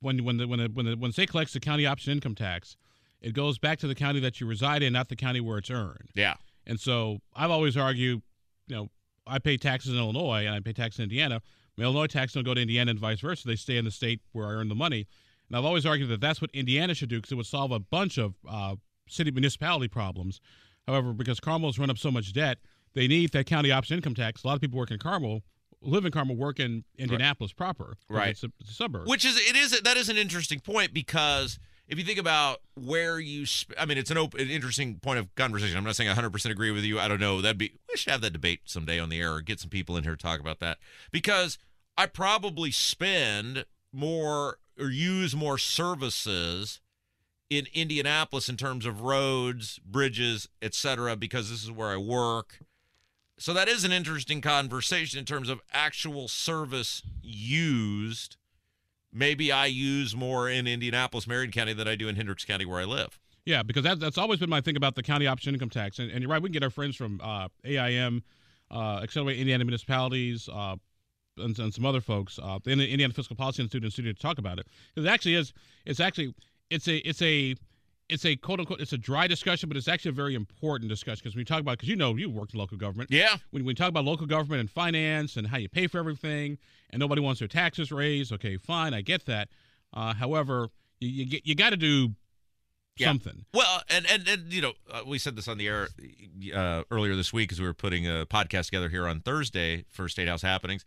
when 0.02 0.24
when 0.24 0.36
the, 0.36 0.46
when 0.46 0.58
the, 0.58 0.68
when 0.72 0.86
the, 0.86 0.96
when 0.96 1.08
the 1.10 1.12
state 1.12 1.30
collects 1.30 1.52
the 1.52 1.60
county 1.60 1.86
option 1.86 2.12
income 2.12 2.34
tax, 2.34 2.76
it 3.20 3.32
goes 3.32 3.58
back 3.58 3.78
to 3.78 3.86
the 3.86 3.94
county 3.94 4.20
that 4.20 4.40
you 4.40 4.46
reside 4.46 4.82
in, 4.82 4.92
not 4.92 5.08
the 5.08 5.16
county 5.16 5.40
where 5.40 5.58
it's 5.58 5.70
earned. 5.70 6.10
Yeah. 6.14 6.34
And 6.66 6.78
so 6.78 7.18
I've 7.34 7.50
always 7.50 7.76
argued, 7.76 8.22
you 8.66 8.76
know, 8.76 8.88
I 9.26 9.38
pay 9.38 9.56
taxes 9.56 9.92
in 9.92 9.98
Illinois 9.98 10.46
and 10.46 10.54
I 10.54 10.60
pay 10.60 10.72
taxes 10.72 10.98
in 10.98 11.04
Indiana. 11.04 11.40
My 11.76 11.84
Illinois 11.84 12.06
taxes 12.06 12.34
don't 12.34 12.44
go 12.44 12.54
to 12.54 12.60
Indiana 12.60 12.90
and 12.90 13.00
vice 13.00 13.20
versa. 13.20 13.46
They 13.46 13.56
stay 13.56 13.76
in 13.76 13.84
the 13.84 13.90
state 13.90 14.20
where 14.32 14.46
I 14.46 14.50
earn 14.50 14.68
the 14.68 14.74
money. 14.74 15.06
And 15.48 15.56
I've 15.56 15.64
always 15.64 15.86
argued 15.86 16.10
that 16.10 16.20
that's 16.20 16.40
what 16.40 16.50
Indiana 16.52 16.94
should 16.94 17.08
do 17.08 17.16
because 17.16 17.32
it 17.32 17.36
would 17.36 17.46
solve 17.46 17.72
a 17.72 17.78
bunch 17.78 18.18
of 18.18 18.34
uh, 18.48 18.76
city 19.08 19.30
municipality 19.30 19.88
problems. 19.88 20.40
However, 20.86 21.12
because 21.12 21.40
Carmel's 21.40 21.78
run 21.78 21.90
up 21.90 21.98
so 21.98 22.10
much 22.10 22.32
debt, 22.32 22.58
they 22.94 23.06
need 23.06 23.30
that 23.32 23.46
county 23.46 23.70
option 23.70 23.96
income 23.96 24.14
tax. 24.14 24.42
A 24.42 24.46
lot 24.46 24.54
of 24.54 24.60
people 24.60 24.78
work 24.78 24.90
in 24.90 24.98
Carmel, 24.98 25.42
live 25.82 26.04
in 26.04 26.12
Carmel, 26.12 26.36
work 26.36 26.60
in 26.60 26.84
Indianapolis 26.96 27.52
proper. 27.52 27.96
Right. 28.08 28.30
It's 28.30 28.44
a, 28.44 28.52
it's 28.60 28.70
a 28.70 28.74
suburb. 28.74 29.08
Which 29.08 29.24
is 29.24 29.36
it 29.36 29.56
is 29.56 29.80
that 29.80 29.96
is 29.96 30.08
an 30.08 30.16
interesting 30.16 30.60
point 30.60 30.94
because 30.94 31.58
if 31.88 31.98
you 31.98 32.04
think 32.04 32.18
about 32.18 32.60
where 32.74 33.18
you, 33.18 33.44
sp- 33.44 33.76
I 33.78 33.84
mean, 33.84 33.98
it's 33.98 34.10
an 34.10 34.16
open, 34.16 34.40
an 34.40 34.48
interesting 34.50 34.98
point 34.98 35.18
of 35.18 35.34
conversation. 35.34 35.76
I'm 35.76 35.84
not 35.84 35.96
saying 35.96 36.08
100 36.08 36.30
percent 36.30 36.52
agree 36.52 36.70
with 36.70 36.84
you. 36.84 36.98
I 36.98 37.08
don't 37.08 37.20
know. 37.20 37.40
That'd 37.40 37.58
be 37.58 37.72
we 37.90 37.96
should 37.96 38.12
have 38.12 38.20
that 38.22 38.32
debate 38.32 38.60
someday 38.64 38.98
on 38.98 39.08
the 39.08 39.20
air 39.20 39.34
or 39.34 39.40
get 39.40 39.60
some 39.60 39.70
people 39.70 39.96
in 39.96 40.04
here 40.04 40.16
to 40.16 40.22
talk 40.22 40.40
about 40.40 40.60
that 40.60 40.78
because 41.10 41.58
I 41.96 42.06
probably 42.06 42.70
spend 42.70 43.64
more 43.92 44.58
or 44.78 44.90
use 44.90 45.36
more 45.36 45.58
services 45.58 46.80
in 47.50 47.66
Indianapolis 47.74 48.48
in 48.48 48.56
terms 48.56 48.86
of 48.86 49.02
roads, 49.02 49.78
bridges, 49.84 50.48
etc. 50.62 51.16
because 51.16 51.50
this 51.50 51.62
is 51.62 51.70
where 51.70 51.90
I 51.90 51.98
work. 51.98 52.60
So 53.42 53.52
that 53.54 53.66
is 53.66 53.82
an 53.82 53.90
interesting 53.90 54.40
conversation 54.40 55.18
in 55.18 55.24
terms 55.24 55.48
of 55.48 55.60
actual 55.72 56.28
service 56.28 57.02
used. 57.20 58.36
Maybe 59.12 59.50
I 59.50 59.66
use 59.66 60.14
more 60.14 60.48
in 60.48 60.68
Indianapolis, 60.68 61.26
Marion 61.26 61.50
County 61.50 61.72
than 61.72 61.88
I 61.88 61.96
do 61.96 62.06
in 62.06 62.14
Hendricks 62.14 62.44
County 62.44 62.64
where 62.64 62.80
I 62.80 62.84
live. 62.84 63.18
Yeah, 63.44 63.64
because 63.64 63.82
that, 63.82 63.98
that's 63.98 64.16
always 64.16 64.38
been 64.38 64.48
my 64.48 64.60
thing 64.60 64.76
about 64.76 64.94
the 64.94 65.02
county 65.02 65.26
option 65.26 65.52
income 65.54 65.70
tax. 65.70 65.98
And, 65.98 66.08
and 66.12 66.22
you're 66.22 66.30
right, 66.30 66.40
we 66.40 66.50
can 66.50 66.52
get 66.52 66.62
our 66.62 66.70
friends 66.70 66.94
from 66.94 67.20
uh, 67.20 67.48
AIM, 67.64 68.22
uh, 68.70 69.00
Accelerate 69.02 69.40
Indiana 69.40 69.64
Municipalities, 69.64 70.48
uh, 70.48 70.76
and, 71.38 71.58
and, 71.58 71.74
some 71.74 71.84
other 71.84 72.00
folks, 72.00 72.38
uh, 72.40 72.60
the 72.62 72.70
Indiana 72.70 73.12
Fiscal 73.12 73.34
Policy 73.34 73.64
Institute 73.64 73.84
in 73.84 73.90
studio 73.90 74.12
to 74.12 74.22
talk 74.22 74.38
about 74.38 74.60
it. 74.60 74.68
Because 74.94 75.04
it 75.04 75.12
actually 75.12 75.34
is, 75.34 75.52
it's 75.84 75.98
actually, 75.98 76.32
it's 76.70 76.86
a, 76.86 76.98
it's 76.98 77.20
a, 77.20 77.56
it's 78.08 78.24
a 78.24 78.36
quote 78.36 78.60
unquote 78.60 78.80
it's 78.80 78.92
a 78.92 78.98
dry 78.98 79.26
discussion, 79.26 79.68
but 79.68 79.76
it's 79.76 79.88
actually 79.88 80.10
a 80.10 80.14
very 80.14 80.34
important 80.34 80.88
discussion 80.88 81.20
because 81.24 81.36
we 81.36 81.44
talk 81.44 81.60
about 81.60 81.78
because 81.78 81.88
you 81.88 81.96
know 81.96 82.14
you 82.16 82.28
worked 82.30 82.52
in 82.54 82.58
local 82.60 82.76
government. 82.76 83.10
Yeah. 83.10 83.36
When 83.50 83.64
we 83.64 83.74
talk 83.74 83.88
about 83.88 84.04
local 84.04 84.26
government 84.26 84.60
and 84.60 84.70
finance 84.70 85.36
and 85.36 85.46
how 85.46 85.56
you 85.58 85.68
pay 85.68 85.86
for 85.86 85.98
everything, 85.98 86.58
and 86.90 87.00
nobody 87.00 87.20
wants 87.22 87.38
their 87.38 87.48
taxes 87.48 87.90
raised. 87.92 88.32
Okay, 88.32 88.56
fine, 88.56 88.92
I 88.94 89.00
get 89.02 89.26
that. 89.26 89.48
Uh, 89.94 90.14
however, 90.14 90.68
you 91.00 91.24
you, 91.24 91.40
you 91.44 91.54
got 91.54 91.70
to 91.70 91.76
do 91.76 92.14
Yeah. 92.96 93.08
something. 93.08 93.44
Well, 93.54 93.82
and 93.88 94.04
and, 94.10 94.28
and 94.28 94.52
you 94.52 94.60
know, 94.62 94.72
uh, 94.90 95.02
we 95.06 95.18
said 95.18 95.36
this 95.36 95.48
on 95.48 95.58
the 95.58 95.68
air 95.68 95.88
uh, 96.54 96.82
earlier 96.90 97.14
this 97.16 97.32
week 97.32 97.52
as 97.52 97.60
we 97.60 97.66
were 97.66 97.74
putting 97.74 98.06
a 98.06 98.26
podcast 98.26 98.66
together 98.66 98.88
here 98.88 99.06
on 99.08 99.20
Thursday 99.20 99.84
for 99.88 100.08
State 100.08 100.28
House 100.28 100.42
Happenings. 100.42 100.84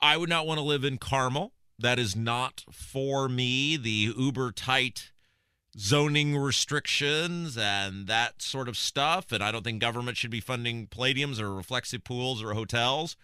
I 0.00 0.16
would 0.16 0.28
not 0.28 0.46
want 0.46 0.58
to 0.58 0.64
live 0.64 0.84
in 0.84 0.98
Carmel. 0.98 1.52
That 1.78 1.98
is 1.98 2.16
not 2.16 2.64
for 2.72 3.28
me. 3.28 3.76
The 3.76 4.12
uber 4.16 4.50
tight 4.52 5.12
zoning 5.78 6.36
restrictions 6.36 7.58
and 7.58 8.06
that 8.06 8.40
sort 8.40 8.68
of 8.68 8.76
stuff. 8.76 9.32
And 9.32 9.42
I 9.42 9.52
don't 9.52 9.64
think 9.64 9.80
government 9.80 10.16
should 10.16 10.30
be 10.30 10.40
funding 10.40 10.86
palladiums 10.86 11.40
or 11.40 11.54
reflexive 11.54 12.04
pools 12.04 12.42
or 12.42 12.54
hotels. 12.54 13.16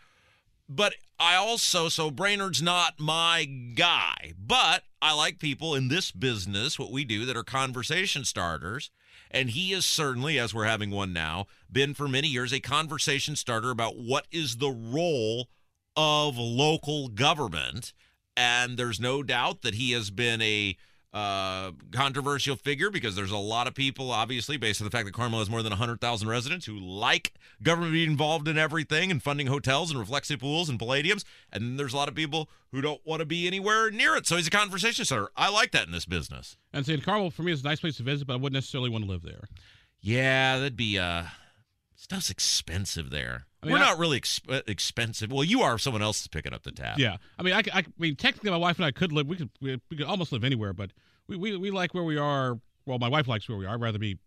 But 0.68 0.94
I 1.18 1.34
also, 1.34 1.88
so 1.88 2.10
Brainard's 2.10 2.62
not 2.62 2.98
my 2.98 3.44
guy, 3.44 4.32
but 4.38 4.84
I 5.00 5.14
like 5.14 5.38
people 5.38 5.74
in 5.74 5.88
this 5.88 6.10
business, 6.10 6.78
what 6.78 6.92
we 6.92 7.04
do, 7.04 7.26
that 7.26 7.36
are 7.36 7.44
conversation 7.44 8.24
starters. 8.24 8.90
And 9.30 9.50
he 9.50 9.72
is 9.72 9.84
certainly, 9.84 10.38
as 10.38 10.54
we're 10.54 10.64
having 10.64 10.90
one 10.90 11.12
now, 11.12 11.46
been 11.70 11.94
for 11.94 12.06
many 12.06 12.28
years 12.28 12.52
a 12.52 12.60
conversation 12.60 13.34
starter 13.34 13.70
about 13.70 13.96
what 13.96 14.26
is 14.30 14.56
the 14.56 14.70
role 14.70 15.48
of 15.96 16.36
local 16.36 17.08
government. 17.08 17.92
And 18.36 18.76
there's 18.76 19.00
no 19.00 19.22
doubt 19.22 19.62
that 19.62 19.74
he 19.74 19.92
has 19.92 20.10
been 20.10 20.40
a 20.42 20.76
uh, 21.12 21.72
controversial 21.90 22.56
figure 22.56 22.90
because 22.90 23.14
there's 23.14 23.30
a 23.30 23.36
lot 23.36 23.66
of 23.66 23.74
people, 23.74 24.10
obviously, 24.10 24.56
based 24.56 24.80
on 24.80 24.86
the 24.86 24.90
fact 24.90 25.04
that 25.04 25.12
Carmel 25.12 25.40
has 25.40 25.50
more 25.50 25.62
than 25.62 25.70
100,000 25.70 26.28
residents 26.28 26.64
who 26.64 26.78
like 26.78 27.34
government 27.62 27.92
being 27.92 28.10
involved 28.10 28.48
in 28.48 28.56
everything 28.56 29.10
and 29.10 29.22
funding 29.22 29.46
hotels 29.46 29.90
and 29.90 30.00
reflexive 30.00 30.40
pools 30.40 30.68
and 30.68 30.78
palladiums. 30.78 31.24
And 31.52 31.62
then 31.62 31.76
there's 31.76 31.92
a 31.92 31.96
lot 31.96 32.08
of 32.08 32.14
people 32.14 32.48
who 32.70 32.80
don't 32.80 33.04
want 33.04 33.20
to 33.20 33.26
be 33.26 33.46
anywhere 33.46 33.90
near 33.90 34.16
it. 34.16 34.26
So 34.26 34.36
he's 34.36 34.46
a 34.46 34.50
conversation 34.50 35.04
starter. 35.04 35.30
I 35.36 35.50
like 35.50 35.72
that 35.72 35.86
in 35.86 35.92
this 35.92 36.06
business. 36.06 36.56
And 36.72 36.86
saying 36.86 37.02
Carmel 37.02 37.30
for 37.30 37.42
me 37.42 37.52
is 37.52 37.60
a 37.60 37.64
nice 37.64 37.80
place 37.80 37.98
to 37.98 38.02
visit, 38.02 38.26
but 38.26 38.34
I 38.34 38.36
wouldn't 38.36 38.54
necessarily 38.54 38.88
want 38.88 39.04
to 39.04 39.10
live 39.10 39.22
there. 39.22 39.48
Yeah, 40.00 40.58
that'd 40.58 40.76
be, 40.76 40.98
uh, 40.98 41.24
stuff's 41.94 42.30
expensive 42.30 43.10
there. 43.10 43.46
I 43.62 43.66
mean, 43.66 43.74
We're 43.74 43.78
I- 43.78 43.90
not 43.90 43.98
really 43.98 44.20
exp- 44.20 44.68
expensive. 44.68 45.30
Well, 45.30 45.44
you 45.44 45.62
are. 45.62 45.78
Someone 45.78 46.02
else 46.02 46.20
is 46.22 46.28
picking 46.28 46.52
up 46.52 46.64
the 46.64 46.72
tab. 46.72 46.98
Yeah, 46.98 47.16
I 47.38 47.42
mean, 47.42 47.54
I, 47.54 47.62
I, 47.72 47.84
mean, 47.98 48.16
technically, 48.16 48.50
my 48.50 48.56
wife 48.56 48.76
and 48.76 48.84
I 48.84 48.90
could 48.90 49.12
live. 49.12 49.28
We 49.28 49.36
could, 49.36 49.50
we, 49.60 49.80
we 49.90 49.96
could 49.96 50.06
almost 50.06 50.32
live 50.32 50.44
anywhere, 50.44 50.72
but 50.72 50.90
we, 51.28 51.36
we, 51.36 51.56
we 51.56 51.70
like 51.70 51.94
where 51.94 52.04
we 52.04 52.18
are. 52.18 52.58
Well, 52.86 52.98
my 52.98 53.08
wife 53.08 53.28
likes 53.28 53.48
where 53.48 53.56
we 53.56 53.66
are. 53.66 53.74
I'd 53.74 53.80
rather 53.80 53.98
be 53.98 54.18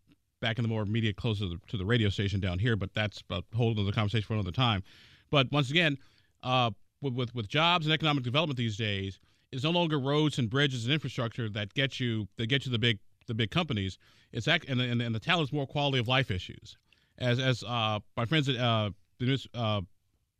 back 0.42 0.58
in 0.58 0.64
the 0.64 0.70
more 0.70 0.84
immediate 0.84 1.18
closer 1.18 1.42
to 1.46 1.50
the, 1.50 1.60
to 1.68 1.78
the 1.78 1.86
radio 1.86 2.10
station 2.10 2.40
down 2.40 2.60
here, 2.60 2.76
but 2.76 2.94
that's 2.94 3.24
a 3.30 3.42
whole 3.56 3.78
other 3.78 3.92
conversation 3.92 4.26
for 4.26 4.34
another 4.36 4.52
time. 4.52 4.84
But 5.32 5.52
once 5.52 5.70
again, 5.70 5.98
uh, 6.44 6.72
with, 7.02 7.14
with 7.14 7.36
with 7.36 7.48
jobs 7.48 7.86
and 7.86 7.94
economic 7.94 8.24
development 8.24 8.58
these 8.58 8.78
days, 8.78 9.20
it's 9.52 9.64
no 9.64 9.72
longer 9.72 10.00
roads 10.00 10.40
and 10.40 10.50
bridges 10.50 10.86
and 10.86 10.94
infrastructure 10.94 11.50
that 11.50 11.74
get 11.74 12.00
you 12.00 12.28
that 12.38 12.48
get 12.48 12.66
you 12.66 12.72
the 12.72 12.80
big 12.80 13.00
the 13.28 13.34
big 13.34 13.52
companies. 13.52 13.98
It's 14.32 14.46
that 14.46 14.64
and 14.68 14.80
the, 14.80 14.84
and, 14.86 15.02
the, 15.02 15.06
and 15.06 15.16
the 15.16 15.20
talent's 15.20 15.52
more 15.52 15.68
quality 15.68 15.98
of 16.00 16.08
life 16.08 16.32
issues. 16.32 16.78
As 17.18 17.40
as 17.40 17.64
uh, 17.64 18.00
my 18.16 18.26
friends 18.26 18.48
at 18.50 18.56
uh, 18.56 18.92
the 19.20 19.26
news, 19.26 19.48
uh, 19.54 19.82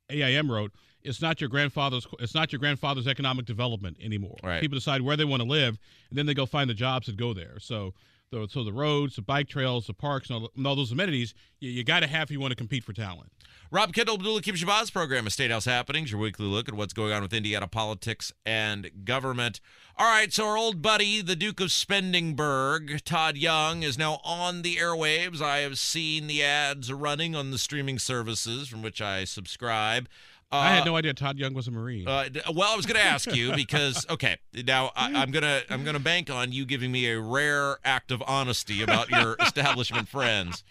AIM 0.10 0.52
wrote, 0.52 0.72
it's 1.02 1.22
not 1.22 1.40
your 1.40 1.50
grandfather's 1.50 2.08
it's 2.20 2.34
not 2.34 2.52
your 2.52 2.60
grandfather's 2.60 3.08
economic 3.08 3.46
development 3.46 3.98
anymore. 4.02 4.38
Right. 4.44 4.62
People 4.62 4.76
decide 4.76 5.02
where 5.02 5.18
they 5.18 5.26
want 5.26 5.42
to 5.42 5.48
live, 5.48 5.78
and 6.10 6.18
then 6.18 6.26
they 6.26 6.34
go 6.34 6.46
find 6.46 6.70
the 6.70 6.74
jobs 6.74 7.08
that 7.08 7.18
go 7.18 7.34
there. 7.34 7.60
So. 7.60 7.94
the 8.32 8.48
So 8.50 8.64
the 8.64 8.74
roads, 8.74 9.16
the 9.16 9.22
bike 9.22 9.48
trails, 9.48 9.86
the 9.86 9.94
parks, 9.94 10.30
and 10.30 10.40
all, 10.40 10.52
and 10.58 10.68
all 10.68 10.76
those 10.76 10.92
amenities, 10.92 11.34
you, 11.60 11.70
you 11.70 11.84
got 11.84 12.02
to 12.02 12.08
have 12.08 12.24
if 12.24 12.32
you 12.32 12.40
want 12.40 12.52
to 12.52 12.56
compete 12.56 12.84
for 12.84 12.92
talent. 12.92 13.32
Rob 13.72 13.94
Kendall, 13.94 14.16
Abdul 14.16 14.36
Hakim 14.36 14.56
Shabazz 14.56 14.94
program 14.94 15.26
of 15.26 15.34
State 15.34 15.50
House 15.52 15.66
Happenings, 15.66 16.12
your 16.12 16.20
weekly 16.22 16.46
look 16.46 16.70
at 16.70 16.76
what's 16.76 16.94
going 16.94 17.12
on 17.12 17.24
with 17.24 17.34
Indiana 17.34 17.68
politics 17.68 18.32
and 18.46 18.90
government. 19.06 19.60
All 19.98 20.06
right, 20.08 20.32
so 20.32 20.46
our 20.46 20.58
old 20.58 20.82
buddy, 20.82 21.22
the 21.22 21.36
Duke 21.36 21.60
of 21.60 21.70
Spendingburg, 21.70 23.02
Todd 23.02 23.38
Young, 23.38 23.82
is 23.82 23.98
now 23.98 24.20
on 24.24 24.62
the 24.62 24.76
airwaves. 24.76 25.42
I 25.42 25.58
have 25.60 25.80
seen 25.80 26.28
the 26.28 26.44
ads 26.44 26.94
running 26.94 27.36
on 27.36 27.52
the 27.52 27.58
streaming 27.58 27.98
services 27.98 28.68
from 28.68 28.82
which 28.82 29.02
I 29.02 29.24
subscribe. 29.24 30.08
Uh, 30.52 30.58
I 30.58 30.70
had 30.70 30.86
no 30.86 30.96
idea 30.96 31.14
Todd 31.16 31.40
Young 31.40 31.54
was 31.56 31.68
a 31.68 31.72
Marine. 31.72 32.08
uh, 32.08 32.30
well, 32.54 32.72
I 32.72 32.76
was 32.76 32.86
going 32.86 33.00
to 33.00 33.06
ask 33.06 33.36
you 33.36 33.56
because 33.56 34.06
okay, 34.10 34.38
now 34.54 34.92
I, 34.96 35.12
I'm 35.14 35.32
gonna 35.32 35.64
I'm 35.72 35.84
gonna 35.84 36.00
bank 36.00 36.30
on 36.30 36.52
you 36.52 36.66
giving 36.66 36.92
me 36.92 37.10
a 37.10 37.20
rare 37.20 37.80
act 37.84 38.12
of 38.12 38.22
honesty 38.28 38.84
about 38.84 39.10
your 39.10 39.36
establishment 39.42 40.08
friends. 40.08 40.64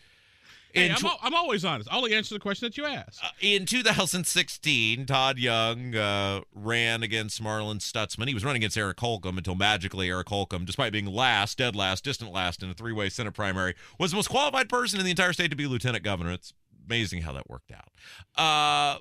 Hey, 0.75 0.91
I'm, 0.91 1.05
al- 1.05 1.19
I'm 1.23 1.35
always 1.35 1.65
honest. 1.65 1.89
I'll 1.91 1.99
only 1.99 2.15
answer 2.15 2.35
the 2.35 2.41
question 2.41 2.67
that 2.67 2.77
you 2.77 2.85
ask. 2.85 3.23
Uh, 3.23 3.29
in 3.41 3.65
2016, 3.65 5.07
Todd 5.07 5.39
Young 5.39 5.95
uh, 5.95 6.41
ran 6.53 7.03
against 7.03 7.41
Marlin 7.41 7.79
Stutzman. 7.79 8.27
He 8.27 8.35
was 8.35 8.45
running 8.45 8.61
against 8.61 8.77
Eric 8.77 8.99
Holcomb 8.99 9.39
until 9.39 9.55
magically 9.55 10.09
Eric 10.09 10.29
Holcomb, 10.29 10.65
despite 10.65 10.93
being 10.93 11.07
last, 11.07 11.59
dead 11.59 11.77
last, 11.77 12.03
distant 12.05 12.33
last 12.33 12.63
in 12.63 12.71
a 12.71 12.75
three-way 12.75 13.09
Senate 13.09 13.35
primary, 13.35 13.75
was 13.99 14.11
the 14.11 14.17
most 14.17 14.29
qualified 14.29 14.69
person 14.69 14.99
in 14.99 15.05
the 15.05 15.11
entire 15.11 15.33
state 15.33 15.51
to 15.51 15.57
be 15.57 15.67
lieutenant 15.67 16.03
governor. 16.03 16.33
It's 16.33 16.53
amazing 16.87 17.23
how 17.23 17.33
that 17.35 17.49
worked 17.49 17.73
out. 17.73 17.91
Uh, 18.37 18.99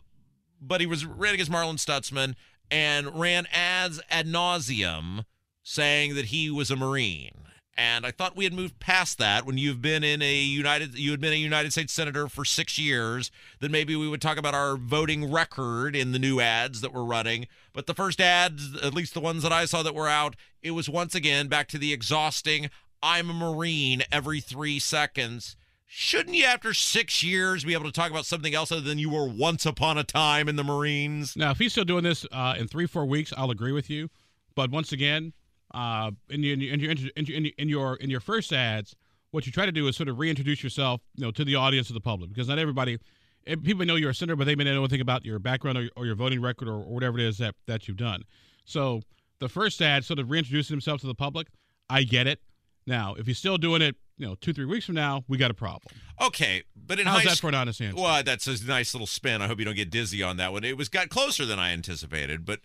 but 0.62 0.79
he 0.79 0.88
was 0.88 1.05
ran 1.05 1.33
against 1.33 1.51
Marlin 1.51 1.77
Stutzman 1.77 2.36
and 2.69 3.19
ran 3.19 3.47
ads 3.51 3.99
ad 4.09 4.27
nauseum 4.27 5.25
saying 5.63 6.15
that 6.15 6.25
he 6.25 6.49
was 6.49 6.69
a 6.69 6.75
Marine. 6.75 7.31
And 7.75 8.05
I 8.05 8.12
thought 8.12 8.36
we 8.36 8.43
had 8.43 8.53
moved 8.53 8.79
past 8.79 9.17
that 9.17 9.45
when 9.45 9.57
you've 9.57 9.81
been 9.81 10.03
in 10.03 10.21
a 10.21 10.36
United 10.36 10.93
you 10.93 11.09
had 11.09 11.19
been 11.19 11.33
a 11.33 11.38
United 11.38 11.71
States 11.71 11.91
Senator 11.91 12.27
for 12.27 12.45
six 12.45 12.77
years, 12.77 13.31
then 13.62 13.71
maybe 13.71 13.95
we 13.95 14.07
would 14.07 14.21
talk 14.21 14.38
about 14.38 14.53
our 14.53 14.77
voting 14.77 15.31
record 15.31 15.95
in 15.95 16.12
the 16.12 16.19
new 16.19 16.39
ads 16.39 16.81
that 16.81 16.93
we're 16.93 17.03
running. 17.03 17.47
But 17.73 17.88
the 17.88 17.95
first 17.95 18.21
ads, 18.21 18.75
at 18.83 18.93
least 18.93 19.15
the 19.15 19.19
ones 19.19 19.41
that 19.41 19.51
I 19.51 19.65
saw 19.65 19.81
that 19.81 19.95
were 19.95 20.07
out, 20.07 20.36
it 20.62 20.71
was 20.71 20.88
once 20.88 21.15
again 21.15 21.47
back 21.47 21.67
to 21.69 21.79
the 21.79 21.93
exhausting 21.93 22.69
I'm 23.03 23.29
a 23.29 23.33
Marine 23.33 24.03
every 24.13 24.39
three 24.39 24.79
seconds. 24.79 25.57
Shouldn't 25.86 26.36
you, 26.36 26.45
after 26.45 26.73
six 26.73 27.21
years, 27.21 27.65
be 27.65 27.73
able 27.73 27.86
to 27.86 27.91
talk 27.91 28.09
about 28.09 28.25
something 28.25 28.55
else 28.55 28.71
other 28.71 28.81
than 28.81 28.97
you 28.97 29.09
were 29.09 29.27
once 29.27 29.65
upon 29.65 29.97
a 29.97 30.03
time 30.03 30.47
in 30.47 30.55
the 30.55 30.63
Marines? 30.63 31.36
Now, 31.36 31.51
if 31.51 31.59
he's 31.59 31.73
still 31.73 31.83
doing 31.83 32.03
this 32.03 32.25
uh, 32.31 32.55
in 32.57 32.67
three, 32.67 32.88
four 32.88 33.05
weeks, 33.05 33.33
I'll 33.36 33.51
agree 33.51 33.73
with 33.73 33.89
you. 33.89 34.09
But 34.55 34.71
once 34.71 34.91
again, 34.91 35.33
uh, 35.73 36.12
in, 36.29 36.43
your, 36.43 36.53
in, 36.53 36.62
your, 36.62 36.73
in, 36.73 36.97
your, 36.97 37.12
in, 37.15 37.25
your, 37.25 37.51
in 37.57 37.69
your 37.69 37.95
in 37.97 38.09
your 38.09 38.19
first 38.19 38.53
ads, 38.53 38.95
what 39.31 39.45
you 39.45 39.51
try 39.51 39.65
to 39.65 39.71
do 39.71 39.88
is 39.88 39.95
sort 39.95 40.09
of 40.09 40.19
reintroduce 40.19 40.63
yourself, 40.63 41.01
you 41.15 41.23
know, 41.23 41.31
to 41.31 41.43
the 41.43 41.55
audience 41.55 41.89
of 41.89 41.95
the 41.95 42.01
public, 42.01 42.29
because 42.29 42.47
not 42.47 42.59
everybody, 42.59 42.99
eh, 43.47 43.55
people 43.63 43.86
know 43.86 43.95
you're 43.95 44.12
a 44.12 44.15
senator, 44.15 44.36
but 44.36 44.45
they 44.45 44.55
may 44.55 44.63
not 44.63 44.73
know 44.73 44.81
anything 44.81 45.01
about 45.01 45.25
your 45.25 45.39
background 45.39 45.77
or, 45.77 45.89
or 45.95 46.05
your 46.05 46.15
voting 46.15 46.41
record 46.41 46.67
or, 46.67 46.75
or 46.75 46.93
whatever 46.93 47.17
it 47.17 47.25
is 47.25 47.38
that 47.39 47.55
that 47.65 47.88
you've 47.88 47.97
done. 47.97 48.23
So 48.65 49.01
the 49.39 49.49
first 49.49 49.81
ad, 49.81 50.05
sort 50.05 50.19
of 50.19 50.29
reintroducing 50.29 50.73
himself 50.73 51.01
to 51.01 51.07
the 51.07 51.15
public, 51.15 51.47
I 51.89 52.03
get 52.03 52.27
it. 52.27 52.39
Now, 52.86 53.15
if 53.17 53.25
he's 53.25 53.38
still 53.38 53.57
doing 53.57 53.81
it, 53.81 53.95
you 54.17 54.27
know, 54.27 54.36
two 54.36 54.53
three 54.53 54.65
weeks 54.65 54.86
from 54.86 54.95
now, 54.95 55.23
we 55.27 55.38
got 55.38 55.49
a 55.49 55.55
problem. 55.55 55.95
Okay, 56.21 56.63
but 56.75 56.99
in 56.99 57.07
How's 57.07 57.23
high 57.23 57.29
that 57.29 57.39
for 57.39 57.47
an 57.47 57.55
honest 57.55 57.81
answer? 57.81 57.99
Well, 57.99 58.23
that's 58.23 58.45
a 58.45 58.65
nice 58.65 58.93
little 58.93 59.07
spin. 59.07 59.41
I 59.41 59.47
hope 59.47 59.57
you 59.57 59.65
don't 59.65 59.75
get 59.75 59.89
dizzy 59.89 60.21
on 60.21 60.38
that 60.38 60.51
one. 60.51 60.63
It 60.63 60.77
was 60.77 60.89
got 60.89 61.09
closer 61.09 61.45
than 61.45 61.57
I 61.57 61.71
anticipated, 61.71 62.45
but 62.45 62.59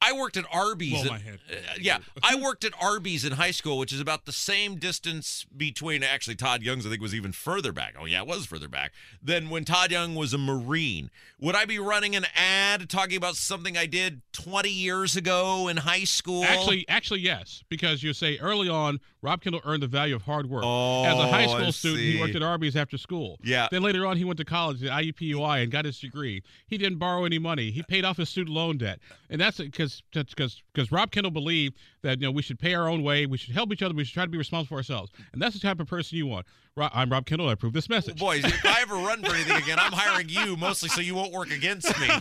I 0.00 0.12
worked 0.12 0.36
at 0.36 0.44
Arby's. 0.52 1.02
Head. 1.02 1.40
uh, 1.50 1.56
yeah, 1.80 1.98
I 2.22 2.36
worked 2.36 2.64
at 2.64 2.72
Arby's 2.80 3.24
in 3.24 3.32
high 3.32 3.50
school, 3.50 3.78
which 3.78 3.92
is 3.92 4.00
about 4.00 4.26
the 4.26 4.32
same 4.32 4.76
distance 4.76 5.46
between 5.56 6.02
actually 6.02 6.36
Todd 6.36 6.62
Young's. 6.62 6.86
I 6.86 6.90
think 6.90 7.00
was 7.00 7.14
even 7.14 7.32
further 7.32 7.72
back. 7.72 7.94
Oh 7.98 8.04
yeah, 8.04 8.20
it 8.20 8.26
was 8.26 8.46
further 8.46 8.68
back 8.68 8.92
than 9.22 9.48
when 9.48 9.64
Todd 9.64 9.90
Young 9.90 10.14
was 10.14 10.34
a 10.34 10.38
Marine. 10.38 11.10
Would 11.40 11.54
I 11.54 11.64
be 11.64 11.78
running 11.78 12.14
an 12.16 12.26
ad 12.34 12.88
talking 12.88 13.16
about 13.16 13.36
something 13.36 13.76
I 13.76 13.86
did 13.86 14.22
20 14.32 14.70
years 14.70 15.16
ago 15.16 15.68
in 15.68 15.76
high 15.78 16.04
school? 16.04 16.44
Actually, 16.44 16.86
actually, 16.88 17.20
yes, 17.20 17.62
because 17.68 18.02
you 18.02 18.12
say 18.12 18.38
early 18.38 18.68
on, 18.68 19.00
Rob 19.22 19.42
Kendall 19.42 19.60
earned 19.64 19.82
the 19.82 19.86
value 19.86 20.14
of 20.14 20.22
hard 20.22 20.48
work. 20.48 20.62
Oh, 20.64 21.04
As 21.04 21.18
a 21.18 21.26
high 21.28 21.44
I 21.44 21.46
school 21.46 21.72
student, 21.72 22.00
he 22.00 22.20
worked 22.20 22.36
at 22.36 22.42
Arby's 22.42 22.76
after 22.76 22.96
school. 22.96 23.38
Yeah. 23.42 23.68
Then 23.70 23.82
later 23.82 24.06
on, 24.06 24.16
he 24.16 24.24
went 24.24 24.38
to 24.38 24.44
college 24.44 24.82
at 24.84 24.90
IUPUI 24.90 25.62
and 25.62 25.70
got 25.72 25.84
his 25.84 25.98
degree. 25.98 26.42
He 26.68 26.78
didn't 26.78 26.98
borrow 26.98 27.24
any 27.24 27.38
money. 27.38 27.70
He 27.70 27.82
paid 27.82 28.04
off 28.04 28.16
his 28.16 28.28
student 28.28 28.54
loan 28.54 28.78
debt, 28.78 29.00
and 29.28 29.40
that's 29.40 29.58
because 29.58 29.85
because 30.12 30.62
because 30.72 30.92
Rob 30.92 31.10
Kendall 31.10 31.30
believed 31.30 31.76
that 32.02 32.20
you 32.20 32.26
know 32.26 32.30
we 32.30 32.42
should 32.42 32.58
pay 32.58 32.74
our 32.74 32.88
own 32.88 33.02
way, 33.02 33.26
we 33.26 33.38
should 33.38 33.54
help 33.54 33.72
each 33.72 33.82
other, 33.82 33.94
we 33.94 34.04
should 34.04 34.14
try 34.14 34.24
to 34.24 34.30
be 34.30 34.38
responsible 34.38 34.76
for 34.76 34.78
ourselves, 34.78 35.10
and 35.32 35.40
that's 35.40 35.54
the 35.54 35.60
type 35.60 35.80
of 35.80 35.86
person 35.86 36.18
you 36.18 36.26
want. 36.26 36.46
I'm 36.78 37.10
Rob 37.10 37.24
Kendall. 37.24 37.48
I 37.48 37.52
approve 37.52 37.72
this 37.72 37.88
message. 37.88 38.18
Boys, 38.18 38.44
if 38.44 38.64
I 38.64 38.82
ever 38.82 38.96
run 38.96 39.22
for 39.22 39.34
anything 39.34 39.56
again, 39.56 39.78
I'm 39.80 39.92
hiring 39.92 40.28
you 40.28 40.56
mostly 40.56 40.90
so 40.90 41.00
you 41.00 41.14
won't 41.14 41.32
work 41.32 41.50
against 41.50 41.98
me. 41.98 42.08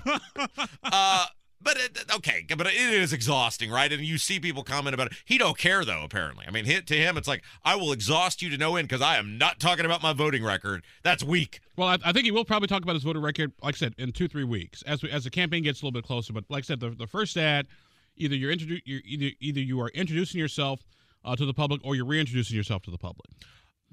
Uh, 0.84 1.26
but 1.66 1.78
it, 1.78 2.06
okay, 2.16 2.46
but 2.56 2.68
it 2.68 2.76
is 2.76 3.12
exhausting, 3.12 3.72
right? 3.72 3.92
And 3.92 4.04
you 4.04 4.20
see 4.20 4.40
people 4.40 4.64
comment 4.64 4.94
about 4.94 5.08
it. 5.08 5.18
He 5.26 5.40
don't 5.40 5.58
care 5.58 5.84
though. 5.84 6.04
Apparently, 6.04 6.46
I 6.48 6.52
mean, 6.52 6.64
hit 6.64 6.86
to 6.88 6.96
him, 6.96 7.18
it's 7.18 7.28
like 7.28 7.44
I 7.64 7.76
will 7.76 7.92
exhaust 7.92 8.44
you 8.44 8.50
to 8.52 8.58
no 8.58 8.76
end 8.76 8.88
because 8.88 9.02
I 9.02 9.18
am 9.18 9.40
not 9.40 9.60
talking 9.60 9.84
about 9.84 10.04
my 10.04 10.14
voting 10.14 10.44
record. 10.44 10.86
That's 11.04 11.24
weak. 11.24 11.60
Well, 11.76 11.88
I, 11.88 11.98
I 12.06 12.14
think 12.14 12.26
he 12.26 12.32
will 12.32 12.46
probably 12.46 12.68
talk 12.68 12.84
about 12.84 12.94
his 12.94 13.04
voter 13.04 13.20
record, 13.20 13.52
like 13.64 13.76
I 13.76 13.78
said, 13.78 13.96
in 13.98 14.12
two 14.12 14.28
three 14.28 14.44
weeks 14.44 14.84
as 14.84 15.02
we, 15.02 15.10
as 15.10 15.24
the 15.24 15.32
campaign 15.32 15.64
gets 15.64 15.82
a 15.82 15.86
little 15.86 16.00
bit 16.00 16.06
closer. 16.06 16.32
But 16.32 16.46
like 16.50 16.64
I 16.64 16.68
said, 16.68 16.80
the, 16.80 16.92
the 16.92 17.08
first 17.08 17.36
ad, 17.36 17.66
either 18.16 18.36
you're, 18.36 18.54
introdu- 18.54 18.84
you're 18.86 19.02
either 19.04 19.32
either 19.40 19.60
you 19.60 19.82
are 19.82 19.90
introducing 19.90 20.40
yourself 20.40 20.82
uh, 21.26 21.36
to 21.36 21.46
the 21.46 21.54
public 21.54 21.82
or 21.84 21.96
you're 21.96 22.06
reintroducing 22.06 22.56
yourself 22.56 22.84
to 22.84 22.92
the 22.92 23.00
public. 23.00 23.28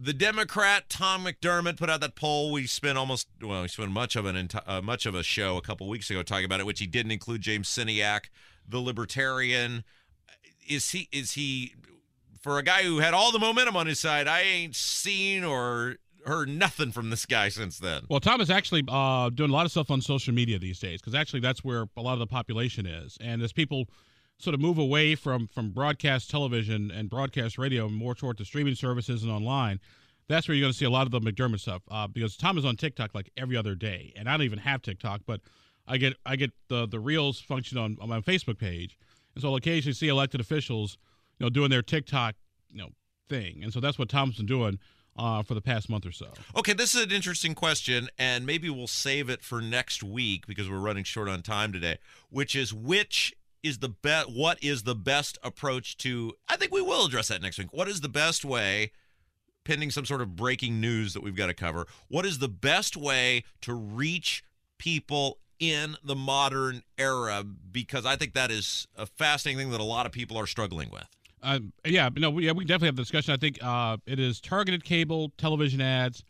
The 0.04 0.12
Democrat 0.12 0.88
Tom 0.88 1.24
McDermott 1.24 1.76
put 1.76 1.88
out 1.88 2.00
that 2.00 2.16
poll. 2.16 2.50
We 2.50 2.66
spent 2.66 2.98
almost 2.98 3.28
well, 3.40 3.62
we 3.62 3.68
spent 3.68 3.92
much 3.92 4.16
of 4.16 4.26
an 4.26 4.34
enti- 4.34 4.62
uh, 4.66 4.82
much 4.82 5.06
of 5.06 5.14
a 5.14 5.22
show 5.22 5.56
a 5.56 5.60
couple 5.60 5.88
weeks 5.88 6.10
ago 6.10 6.24
talking 6.24 6.44
about 6.44 6.58
it, 6.58 6.66
which 6.66 6.80
he 6.80 6.88
didn't 6.88 7.12
include 7.12 7.40
James 7.40 7.68
Sceniak, 7.68 8.22
the 8.68 8.80
Libertarian. 8.80 9.84
Is 10.68 10.90
he 10.90 11.08
is 11.12 11.32
he 11.32 11.74
for 12.40 12.58
a 12.58 12.64
guy 12.64 12.82
who 12.82 12.98
had 12.98 13.14
all 13.14 13.30
the 13.30 13.38
momentum 13.38 13.76
on 13.76 13.86
his 13.86 14.00
side? 14.00 14.26
I 14.26 14.40
ain't 14.40 14.74
seen 14.74 15.44
or 15.44 15.98
heard 16.26 16.48
nothing 16.48 16.90
from 16.90 17.10
this 17.10 17.24
guy 17.24 17.48
since 17.48 17.78
then. 17.78 18.02
Well, 18.08 18.18
Tom 18.18 18.40
is 18.40 18.50
actually 18.50 18.82
uh, 18.88 19.30
doing 19.30 19.50
a 19.50 19.52
lot 19.52 19.66
of 19.66 19.70
stuff 19.70 19.88
on 19.88 20.00
social 20.00 20.34
media 20.34 20.58
these 20.58 20.80
days 20.80 21.00
because 21.00 21.14
actually 21.14 21.40
that's 21.40 21.62
where 21.62 21.86
a 21.96 22.02
lot 22.02 22.14
of 22.14 22.18
the 22.18 22.26
population 22.26 22.86
is, 22.86 23.18
and 23.20 23.40
as 23.40 23.52
people 23.52 23.86
sort 24.42 24.54
of 24.54 24.60
move 24.60 24.78
away 24.78 25.14
from 25.14 25.46
from 25.46 25.70
broadcast 25.70 26.30
television 26.30 26.90
and 26.90 27.08
broadcast 27.08 27.58
radio 27.58 27.88
more 27.88 28.14
toward 28.14 28.38
the 28.38 28.44
streaming 28.44 28.74
services 28.74 29.22
and 29.22 29.30
online, 29.30 29.78
that's 30.28 30.48
where 30.48 30.56
you're 30.56 30.64
going 30.64 30.72
to 30.72 30.78
see 30.78 30.84
a 30.84 30.90
lot 30.90 31.06
of 31.06 31.12
the 31.12 31.20
McDermott 31.20 31.60
stuff. 31.60 31.82
Uh, 31.90 32.08
because 32.08 32.36
Tom 32.36 32.58
is 32.58 32.64
on 32.64 32.76
TikTok 32.76 33.14
like 33.14 33.30
every 33.36 33.56
other 33.56 33.74
day, 33.74 34.12
and 34.16 34.28
I 34.28 34.32
don't 34.32 34.44
even 34.44 34.58
have 34.58 34.82
TikTok, 34.82 35.20
but 35.26 35.40
I 35.86 35.96
get 35.96 36.14
I 36.26 36.36
get 36.36 36.50
the 36.68 36.86
the 36.86 36.98
reels 36.98 37.40
function 37.40 37.78
on, 37.78 37.96
on 38.00 38.08
my 38.08 38.20
Facebook 38.20 38.58
page, 38.58 38.98
and 39.34 39.42
so 39.42 39.48
I'll 39.48 39.56
occasionally 39.56 39.94
see 39.94 40.08
elected 40.08 40.40
officials, 40.40 40.98
you 41.38 41.46
know, 41.46 41.50
doing 41.50 41.70
their 41.70 41.82
TikTok, 41.82 42.34
you 42.68 42.78
know, 42.78 42.88
thing, 43.28 43.62
and 43.62 43.72
so 43.72 43.78
that's 43.78 43.98
what 43.98 44.08
Tom's 44.08 44.36
been 44.36 44.46
doing 44.46 44.78
uh, 45.16 45.42
for 45.42 45.54
the 45.54 45.60
past 45.60 45.88
month 45.88 46.06
or 46.06 46.12
so. 46.12 46.32
Okay, 46.56 46.72
this 46.72 46.94
is 46.94 47.04
an 47.04 47.12
interesting 47.12 47.54
question, 47.54 48.08
and 48.18 48.44
maybe 48.44 48.68
we'll 48.70 48.86
save 48.86 49.30
it 49.30 49.42
for 49.42 49.60
next 49.60 50.02
week 50.02 50.46
because 50.46 50.68
we're 50.68 50.78
running 50.78 51.04
short 51.04 51.28
on 51.28 51.42
time 51.42 51.72
today. 51.72 51.98
Which 52.30 52.56
is 52.56 52.72
which 52.72 53.34
is 53.62 53.78
the 53.78 53.88
best? 53.88 54.30
What 54.30 54.58
is 54.62 54.82
the 54.82 54.94
best 54.94 55.38
approach 55.42 55.96
to? 55.98 56.34
I 56.48 56.56
think 56.56 56.72
we 56.72 56.82
will 56.82 57.06
address 57.06 57.28
that 57.28 57.42
next 57.42 57.58
week. 57.58 57.72
What 57.72 57.88
is 57.88 58.00
the 58.00 58.08
best 58.08 58.44
way? 58.44 58.92
Pending 59.64 59.92
some 59.92 60.04
sort 60.04 60.20
of 60.20 60.34
breaking 60.34 60.80
news 60.80 61.14
that 61.14 61.22
we've 61.22 61.36
got 61.36 61.46
to 61.46 61.54
cover. 61.54 61.86
What 62.08 62.26
is 62.26 62.40
the 62.40 62.48
best 62.48 62.96
way 62.96 63.44
to 63.60 63.72
reach 63.72 64.42
people 64.78 65.38
in 65.60 65.96
the 66.02 66.16
modern 66.16 66.82
era? 66.98 67.44
Because 67.44 68.04
I 68.04 68.16
think 68.16 68.34
that 68.34 68.50
is 68.50 68.88
a 68.96 69.06
fascinating 69.06 69.58
thing 69.60 69.70
that 69.70 69.80
a 69.80 69.84
lot 69.84 70.04
of 70.04 70.10
people 70.10 70.36
are 70.36 70.48
struggling 70.48 70.90
with. 70.90 71.04
Uh, 71.44 71.60
yeah, 71.84 72.08
no, 72.16 72.30
we, 72.30 72.46
yeah, 72.46 72.52
we 72.52 72.64
definitely 72.64 72.86
have 72.86 72.96
the 72.96 73.02
discussion. 73.02 73.32
I 73.32 73.36
think 73.36 73.58
uh, 73.62 73.98
it 74.06 74.18
is 74.18 74.40
targeted 74.40 74.82
cable 74.84 75.30
television 75.38 75.80
ads 75.80 76.24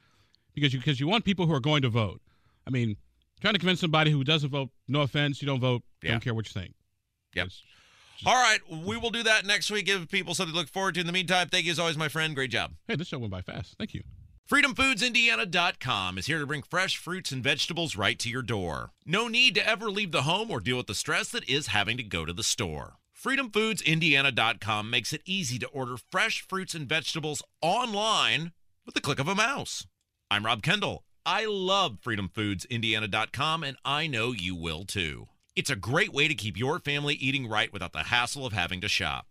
because 0.55 0.75
you 0.75 0.81
because 0.81 1.01
you 1.01 1.07
want 1.07 1.25
people 1.25 1.47
who 1.47 1.55
are 1.55 1.61
going 1.61 1.83
to 1.83 1.88
vote. 1.88 2.21
I 2.66 2.71
mean, 2.71 2.97
trying 3.40 3.55
to 3.55 3.59
convince 3.59 3.81
somebody 3.81 4.11
who 4.11 4.25
doesn't 4.25 4.51
vote, 4.51 4.68
no 4.88 5.01
offense, 5.03 5.40
you 5.42 5.47
don't 5.47 5.61
vote, 5.61 5.83
Yeah. 6.03 6.12
don't 6.12 6.21
care 6.21 6.35
what 6.35 6.47
you 6.47 6.59
think. 6.61 6.75
Yep. 7.35 7.47
It's- 7.47 7.62
All 8.27 8.35
right, 8.35 8.61
we 8.71 8.97
will 8.97 9.11
do 9.11 9.23
that 9.25 9.45
next 9.47 9.71
week. 9.71 9.87
Give 9.87 10.09
people 10.09 10.35
something 10.35 10.53
to 10.55 10.59
look 10.61 10.68
forward 10.68 10.95
to. 10.95 11.01
In 11.01 11.07
the 11.07 11.12
meantime, 11.12 11.49
thank 11.49 11.64
you 11.64 11.73
as 11.73 11.79
always, 11.79 11.97
my 11.97 12.09
friend. 12.09 12.35
Great 12.35 12.51
job. 12.53 12.73
hey, 12.87 12.95
this 12.97 13.09
show 13.09 13.18
went 13.18 13.33
by 13.33 13.40
fast. 13.42 13.75
Thank 13.79 13.95
you. 13.95 14.03
FreedomFoodsIndiana.com 14.51 16.18
is 16.18 16.27
here 16.27 16.38
to 16.38 16.47
bring 16.47 16.62
fresh 16.62 16.97
fruits 16.97 17.33
and 17.33 17.42
vegetables 17.42 17.97
right 17.97 18.18
to 18.18 18.29
your 18.29 18.42
door. 18.42 18.90
No 19.07 19.27
need 19.29 19.55
to 19.55 19.66
ever 19.66 19.90
leave 19.90 20.12
the 20.12 20.23
home 20.23 20.51
or 20.51 20.61
deal 20.61 20.77
with 20.77 20.87
the 20.88 20.95
stress 20.95 21.29
that 21.31 21.49
is 21.49 21.68
having 21.68 21.97
to 21.97 22.03
go 22.03 22.25
to 22.25 22.33
the 22.33 22.42
store. 22.42 22.95
FreedomFoodsIndiana.com 23.16 24.90
makes 24.90 25.12
it 25.12 25.23
easy 25.25 25.59
to 25.59 25.68
order 25.68 25.97
fresh 26.11 26.42
fruits 26.47 26.75
and 26.75 26.88
vegetables 26.88 27.42
online 27.61 28.53
with 28.85 28.95
the 28.95 29.01
click 29.01 29.18
of 29.21 29.29
a 29.29 29.35
mouse. 29.35 29.87
I'm 30.31 30.45
Rob 30.45 30.62
Kendall. 30.62 31.05
I 31.25 31.47
love 31.47 31.99
FreedomFoodsIndiana.com, 32.05 33.62
and 33.62 33.77
I 33.85 34.07
know 34.09 34.33
you 34.33 34.55
will 34.57 34.85
too. 34.85 35.29
It's 35.54 35.68
a 35.68 35.76
great 35.76 36.14
way 36.14 36.28
to 36.28 36.34
keep 36.34 36.56
your 36.56 36.78
family 36.78 37.12
eating 37.14 37.46
right 37.46 37.70
without 37.72 37.92
the 37.92 38.04
hassle 38.04 38.46
of 38.46 38.54
having 38.54 38.80
to 38.80 38.88
shop. 38.88 39.26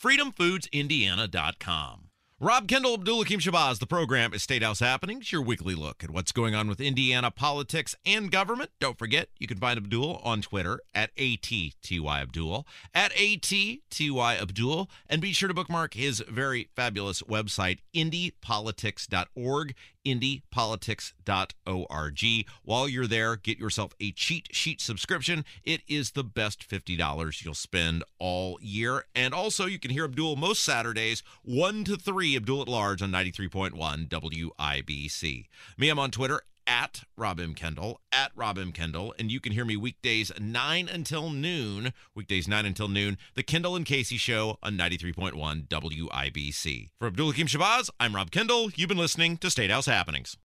FreedomFoodsIndiana.com. 0.00 2.02
Rob 2.38 2.68
Kendall, 2.68 2.94
Abdul 2.94 3.22
Hakim 3.22 3.40
Shabazz. 3.40 3.78
The 3.78 3.86
program 3.86 4.34
is 4.34 4.42
State 4.42 4.62
House 4.62 4.80
Happenings, 4.80 5.32
your 5.32 5.40
weekly 5.40 5.74
look 5.74 6.04
at 6.04 6.10
what's 6.10 6.32
going 6.32 6.54
on 6.54 6.68
with 6.68 6.82
Indiana 6.82 7.30
politics 7.30 7.94
and 8.04 8.30
government. 8.30 8.72
Don't 8.78 8.98
forget, 8.98 9.30
you 9.38 9.46
can 9.46 9.56
find 9.56 9.78
Abdul 9.78 10.20
on 10.22 10.42
Twitter 10.42 10.78
at 10.94 11.12
ATTY 11.16 11.72
Abdul, 12.06 12.66
at 12.92 13.18
ATTY 13.18 13.80
Abdul, 14.20 14.90
and 15.08 15.22
be 15.22 15.32
sure 15.32 15.48
to 15.48 15.54
bookmark 15.54 15.94
his 15.94 16.22
very 16.28 16.68
fabulous 16.76 17.22
website, 17.22 17.78
indypolitics.org, 17.94 19.74
indypolitics.org. 20.06 22.46
While 22.62 22.88
you're 22.88 23.06
there, 23.06 23.36
get 23.36 23.58
yourself 23.58 23.92
a 24.00 24.12
cheat 24.12 24.48
sheet 24.52 24.80
subscription. 24.80 25.44
It 25.64 25.82
is 25.88 26.12
the 26.12 26.24
best 26.24 26.68
$50 26.68 27.44
you'll 27.44 27.54
spend 27.54 28.04
all 28.18 28.58
year. 28.62 29.04
And 29.14 29.34
also, 29.34 29.66
you 29.66 29.78
can 29.78 29.90
hear 29.90 30.04
Abdul 30.04 30.36
most 30.36 30.62
Saturdays, 30.62 31.22
1 31.42 31.84
to 31.84 31.96
3, 31.96 32.36
Abdul 32.36 32.62
at 32.62 32.68
Large 32.68 33.02
on 33.02 33.10
93.1 33.10 34.08
WIBC. 34.08 35.46
Me, 35.76 35.88
I'm 35.88 35.98
on 35.98 36.10
Twitter 36.10 36.42
at 36.66 37.04
Rob 37.16 37.40
M. 37.40 37.54
Kendall, 37.54 38.00
at 38.12 38.32
Rob 38.34 38.58
M. 38.58 38.72
Kendall, 38.72 39.14
and 39.18 39.30
you 39.30 39.40
can 39.40 39.52
hear 39.52 39.64
me 39.64 39.76
weekdays 39.76 40.32
9 40.38 40.88
until 40.88 41.30
noon, 41.30 41.92
weekdays 42.14 42.48
9 42.48 42.66
until 42.66 42.88
noon, 42.88 43.18
The 43.34 43.42
Kendall 43.42 43.76
and 43.76 43.86
Casey 43.86 44.16
Show 44.16 44.58
on 44.62 44.76
93.1 44.76 45.68
WIBC. 45.68 46.90
For 46.98 47.06
Abdul 47.06 47.30
Hakim 47.30 47.46
Shabazz, 47.46 47.90
I'm 48.00 48.14
Rob 48.14 48.30
Kendall. 48.30 48.70
You've 48.74 48.88
been 48.88 48.98
listening 48.98 49.36
to 49.38 49.50
State 49.50 49.70
House 49.70 49.86
Happenings. 49.86 50.36